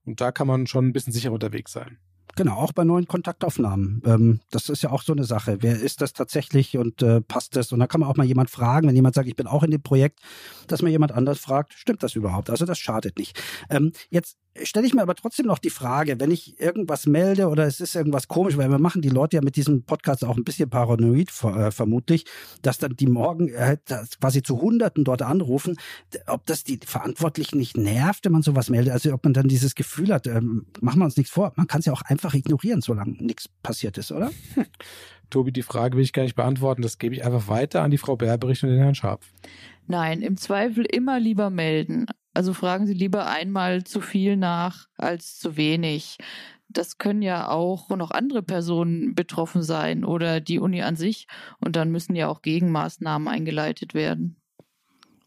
Und 0.04 0.20
da 0.20 0.34
kann 0.34 0.48
man 0.48 0.68
schon 0.68 0.88
ein 0.88 0.94
bisschen 0.94 1.14
sicher 1.14 1.32
unterwegs 1.32 1.72
sein. 1.72 2.00
Genau, 2.38 2.56
auch 2.56 2.74
bei 2.74 2.84
neuen 2.84 3.08
Kontaktaufnahmen. 3.08 4.02
Ähm, 4.06 4.42
das 4.52 4.68
ist 4.68 4.82
ja 4.82 4.92
auch 4.92 5.02
so 5.02 5.14
eine 5.14 5.24
Sache. 5.24 5.60
Wer 5.62 5.80
ist 5.80 6.02
das 6.02 6.12
tatsächlich 6.12 6.78
und 6.78 7.02
äh, 7.02 7.22
passt 7.22 7.56
das? 7.56 7.72
Und 7.72 7.80
da 7.80 7.88
kann 7.88 8.02
man 8.02 8.10
auch 8.10 8.18
mal 8.18 8.26
jemand 8.26 8.50
fragen, 8.50 8.88
wenn 8.88 8.96
jemand 8.96 9.16
sagt, 9.16 9.30
ich 9.30 9.38
bin 9.38 9.48
auch 9.48 9.64
in 9.64 9.72
dem 9.72 9.82
Projekt, 9.82 10.20
dass 10.68 10.82
man 10.82 10.92
jemand 10.92 11.14
anders 11.14 11.40
fragt, 11.40 11.74
stimmt 11.74 12.04
das 12.04 12.16
überhaupt? 12.16 12.50
Also 12.50 12.66
das 12.66 12.78
schadet 12.78 13.18
nicht. 13.18 13.42
Ähm, 13.70 13.94
jetzt 14.10 14.38
stelle 14.64 14.88
ich 14.88 14.94
mir 14.94 15.02
aber 15.02 15.16
trotzdem 15.16 15.46
noch 15.46 15.60
die 15.60 15.70
Frage, 15.70 16.20
wenn 16.20 16.32
ich 16.32 16.60
irgendwas 16.60 17.06
melde 17.06 17.48
oder 17.48 17.66
es 17.66 17.82
ist 17.82 17.96
irgendwas 17.96 18.28
komisch, 18.28 18.58
weil 18.58 18.70
wir 18.70 18.80
machen 18.80 19.02
die 19.02 19.10
Leute 19.10 19.38
ja 19.38 19.42
mit 19.44 19.56
diesem 19.56 19.84
Podcast 19.84 20.24
auch 20.24 20.38
ein 20.38 20.44
bisschen 20.44 20.70
paranoid 20.70 21.30
äh, 21.44 21.72
vermutlich, 21.72 22.26
dass 22.62 22.78
dann 22.78 22.96
die 22.96 23.08
morgen 23.08 23.50
äh, 23.50 23.78
quasi 24.20 24.42
zu 24.44 24.62
Hunderten 24.62 25.04
dort 25.04 25.22
anrufen, 25.22 25.78
ob 26.28 26.46
das 26.46 26.64
die 26.64 26.80
Verantwortlichen 26.86 27.58
nicht 27.58 27.78
nervt, 27.78 28.26
wenn 28.26 28.32
man 28.32 28.44
sowas 28.44 28.70
meldet, 28.70 28.94
also 28.94 29.14
ob 29.14 29.24
man 29.24 29.34
dann 29.34 29.48
dieses 29.48 29.76
Gefühl 29.76 30.14
hat, 30.14 30.28
ähm, 30.28 30.66
machen 30.80 31.00
wir 31.00 31.06
uns 31.06 31.18
nichts 31.18 31.32
vor, 31.32 31.54
man 31.56 31.68
kann 31.68 31.80
es 31.80 31.86
ja 31.86 31.94
auch 31.94 32.04
einfach 32.04 32.34
ignorieren, 32.34 32.82
solange 32.82 33.12
nichts 33.12 33.50
passiert 33.62 33.98
ist, 33.98 34.12
oder? 34.12 34.32
Hm. 34.54 34.66
Tobi, 35.30 35.52
die 35.52 35.64
Frage 35.64 35.98
will 35.98 36.04
ich 36.04 36.14
gar 36.14 36.24
nicht 36.24 36.36
beantworten, 36.36 36.82
das 36.82 36.98
gebe 36.98 37.16
ich 37.16 37.26
einfach 37.26 37.48
weiter 37.48 37.82
an 37.82 37.92
die 37.92 37.98
Frau 37.98 38.16
Berberich 38.16 38.64
und 38.64 38.70
den 38.70 38.80
Herrn 38.80 38.96
Scharf. 38.96 39.34
Nein, 39.88 40.22
im 40.22 40.38
Zweifel 40.38 40.86
immer 40.86 41.20
lieber 41.20 41.50
melden. 41.50 42.06
Also 42.36 42.54
fragen 42.54 42.86
Sie 42.86 42.94
lieber 42.94 43.28
einmal 43.28 43.86
zu 43.86 44.02
viel 44.02 44.36
nach 44.36 44.90
als 44.98 45.40
zu 45.40 45.56
wenig. 45.56 46.18
Das 46.68 46.98
können 46.98 47.22
ja 47.22 47.48
auch 47.48 47.90
noch 47.90 48.12
andere 48.12 48.44
Personen 48.44 49.16
betroffen 49.16 49.64
sein 49.64 50.04
oder 50.04 50.42
die 50.42 50.60
Uni 50.60 50.82
an 50.82 50.98
sich. 50.98 51.28
Und 51.60 51.78
dann 51.78 51.92
müssen 51.92 52.14
ja 52.14 52.28
auch 52.28 52.42
Gegenmaßnahmen 52.42 53.30
eingeleitet 53.30 53.94
werden. 53.94 54.36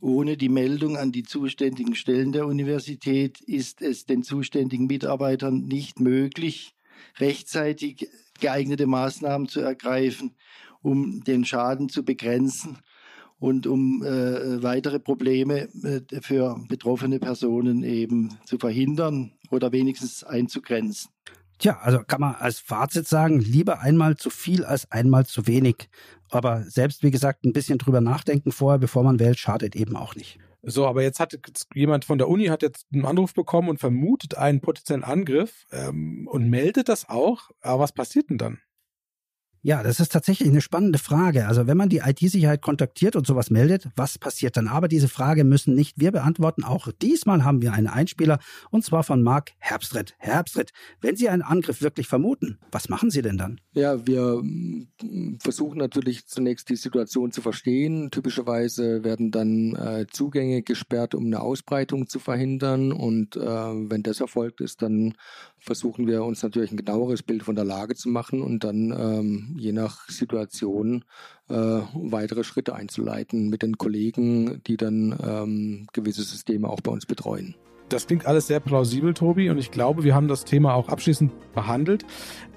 Ohne 0.03 0.37
die 0.37 0.51
Meldung 0.51 0.99
an 0.99 1.11
die 1.11 1.23
zuständigen 1.23 1.95
Stellen 1.95 2.33
der 2.33 2.47
Universität 2.47 3.41
ist 3.41 3.81
es 3.81 4.05
den 4.05 4.23
zuständigen 4.23 4.87
Mitarbeitern 4.87 5.65
nicht 5.65 6.01
möglich, 6.01 6.77
rechtzeitig 7.19 8.07
geeignete 8.39 8.87
Maßnahmen 8.87 9.49
zu 9.49 9.61
ergreifen, 9.61 10.37
um 10.83 11.25
den 11.25 11.47
Schaden 11.47 11.89
zu 11.89 12.05
begrenzen 12.05 12.79
und 13.39 13.67
um 13.67 14.03
äh, 14.03 14.63
weitere 14.63 14.99
Probleme 14.99 15.69
äh, 15.83 16.21
für 16.21 16.61
betroffene 16.69 17.19
Personen 17.19 17.83
eben 17.83 18.39
zu 18.45 18.59
verhindern 18.59 19.33
oder 19.51 19.73
wenigstens 19.73 20.25
einzugrenzen. 20.25 21.11
Tja, 21.59 21.79
also 21.81 22.01
kann 22.07 22.21
man 22.21 22.37
als 22.37 22.61
Fazit 22.61 23.09
sagen, 23.09 23.41
lieber 23.41 23.81
einmal 23.81 24.17
zu 24.17 24.31
viel 24.31 24.65
als 24.65 24.91
einmal 24.93 25.27
zu 25.27 25.47
wenig. 25.49 25.89
Aber 26.31 26.63
selbst, 26.63 27.03
wie 27.03 27.11
gesagt, 27.11 27.45
ein 27.45 27.53
bisschen 27.53 27.79
drüber 27.79 28.01
nachdenken 28.01 28.53
vorher, 28.53 28.79
bevor 28.79 29.03
man 29.03 29.19
wählt, 29.19 29.39
schadet 29.39 29.75
eben 29.75 29.97
auch 29.97 30.15
nicht. 30.15 30.39
So, 30.63 30.87
aber 30.87 31.03
jetzt 31.03 31.21
hat 31.21 31.39
jemand 31.75 32.05
von 32.05 32.19
der 32.19 32.29
Uni 32.29 32.47
hat 32.47 32.63
jetzt 32.63 32.87
einen 32.93 33.07
Anruf 33.07 33.33
bekommen 33.33 33.69
und 33.69 33.81
vermutet 33.81 34.37
einen 34.37 34.61
potenziellen 34.61 35.05
Angriff 35.05 35.67
ähm, 35.73 36.29
und 36.31 36.49
meldet 36.49 36.89
das 36.89 37.09
auch. 37.09 37.51
Aber 37.61 37.85
was 37.85 37.93
passiert 37.93 38.31
denn 38.31 38.39
dann? 38.39 38.59
Ja, 39.63 39.83
das 39.83 39.99
ist 39.99 40.13
tatsächlich 40.13 40.49
eine 40.49 40.61
spannende 40.61 40.99
Frage. 40.99 41.49
Also 41.49 41.67
wenn 41.67 41.77
man 41.77 41.89
die 41.89 41.99
IT-Sicherheit 41.99 42.63
kontaktiert 42.63 43.17
und 43.17 43.27
sowas 43.27 43.51
meldet, 43.51 43.89
was 43.97 44.19
passiert 44.19 44.57
dann? 44.57 44.69
Aber 44.69 44.87
diese 44.89 45.09
Frage 45.09 45.45
müssen 45.45 45.75
nicht 45.75 45.99
wir 45.99 46.13
beantworten. 46.13 46.63
Auch 46.65 46.89
diesmal 47.03 47.45
haben 47.45 47.61
wir 47.61 47.73
einen 47.73 47.89
Einspieler 47.89 48.39
und 48.71 48.85
zwar 48.85 49.03
von 49.03 49.23
Marc 49.23 49.53
Herbstritt. 49.59 50.15
Herbstritt, 50.19 50.71
wenn 51.01 51.17
Sie 51.17 51.29
einen 51.29 51.43
Angriff 51.43 51.83
wirklich 51.83 52.07
vermuten, 52.07 52.59
was 52.71 52.89
machen 52.89 53.11
Sie 53.11 53.23
denn 53.23 53.37
dann? 53.37 53.61
Ja, 53.73 54.07
wir 54.07 54.41
mm, 54.43 55.39
versuchen 55.41 55.79
natürlich 55.79 56.27
zunächst 56.27 56.69
die 56.69 56.77
Situation 56.77 57.33
zu 57.33 57.43
verstehen. 57.43 58.11
Typischerweise 58.11 59.03
werden 59.03 59.31
dann 59.31 59.75
äh, 59.75 60.07
Zugänge 60.11 60.63
gesperrt, 60.63 61.15
um 61.15 61.27
eine 61.27 61.41
Ausbreitung 61.41 62.07
zu 62.07 62.21
verhindern. 62.21 62.93
Und 62.93 63.37
äh, 63.37 63.41
wenn 63.41 64.03
das 64.03 64.21
erfolgt 64.21 64.61
ist, 64.61 64.83
dann 64.83 65.15
versuchen 65.59 66.07
wir 66.07 66.23
uns 66.23 66.43
natürlich 66.43 66.71
ein 66.71 66.77
genaueres 66.77 67.23
Bild 67.23 67.43
von 67.43 67.57
der 67.57 67.65
Lage 67.65 67.95
zu 67.95 68.09
machen 68.09 68.41
und 68.41 68.65
dann 68.65 68.95
ähm, 68.97 69.48
je 69.57 69.73
nach 69.73 70.09
Situation 70.09 71.05
äh, 71.49 71.55
weitere 71.55 72.45
Schritte 72.45 72.75
einzuleiten 72.75 73.49
mit 73.49 73.63
den 73.63 73.79
Kollegen, 73.79 74.63
die 74.67 74.77
dann 74.77 75.19
ähm, 75.25 75.87
gewisse 75.93 76.23
Systeme 76.23 76.69
auch 76.69 76.81
bei 76.81 76.93
uns 76.93 77.07
betreuen. 77.07 77.55
Das 77.89 78.07
klingt 78.07 78.27
alles 78.27 78.47
sehr 78.47 78.61
plausibel, 78.61 79.15
Tobi, 79.15 79.49
und 79.49 79.59
ich 79.59 79.71
glaube, 79.71 80.05
wir 80.05 80.15
haben 80.15 80.29
das 80.29 80.45
Thema 80.45 80.75
auch 80.75 80.89
abschließend 80.89 81.33
behandelt. 81.55 82.05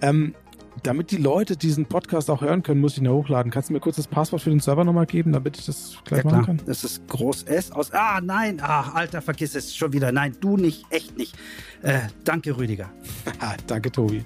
Ähm, 0.01 0.35
damit 0.83 1.11
die 1.11 1.17
Leute 1.17 1.57
diesen 1.57 1.85
Podcast 1.85 2.29
auch 2.29 2.41
hören 2.41 2.63
können, 2.63 2.81
muss 2.81 2.93
ich 2.93 2.99
ihn 2.99 3.05
ja 3.05 3.11
hochladen. 3.11 3.51
Kannst 3.51 3.69
du 3.69 3.73
mir 3.73 3.79
kurz 3.79 3.97
das 3.97 4.07
Passwort 4.07 4.41
für 4.41 4.49
den 4.49 4.59
Server 4.59 4.83
nochmal 4.83 5.05
geben, 5.05 5.31
damit 5.31 5.57
ich 5.57 5.65
das 5.65 5.97
gleich 6.05 6.23
ja, 6.23 6.31
machen 6.31 6.45
kann? 6.45 6.61
Das 6.65 6.83
ist 6.83 7.07
Groß 7.07 7.43
S 7.43 7.71
aus. 7.71 7.91
Ah, 7.91 8.19
nein, 8.21 8.59
ach, 8.61 8.95
Alter, 8.95 9.21
vergiss 9.21 9.55
es 9.55 9.75
schon 9.75 9.93
wieder. 9.93 10.11
Nein, 10.11 10.35
du 10.39 10.57
nicht, 10.57 10.85
echt 10.89 11.17
nicht. 11.17 11.35
Äh, 11.81 12.01
danke, 12.23 12.57
Rüdiger. 12.57 12.89
danke, 13.67 13.91
Tobi. 13.91 14.25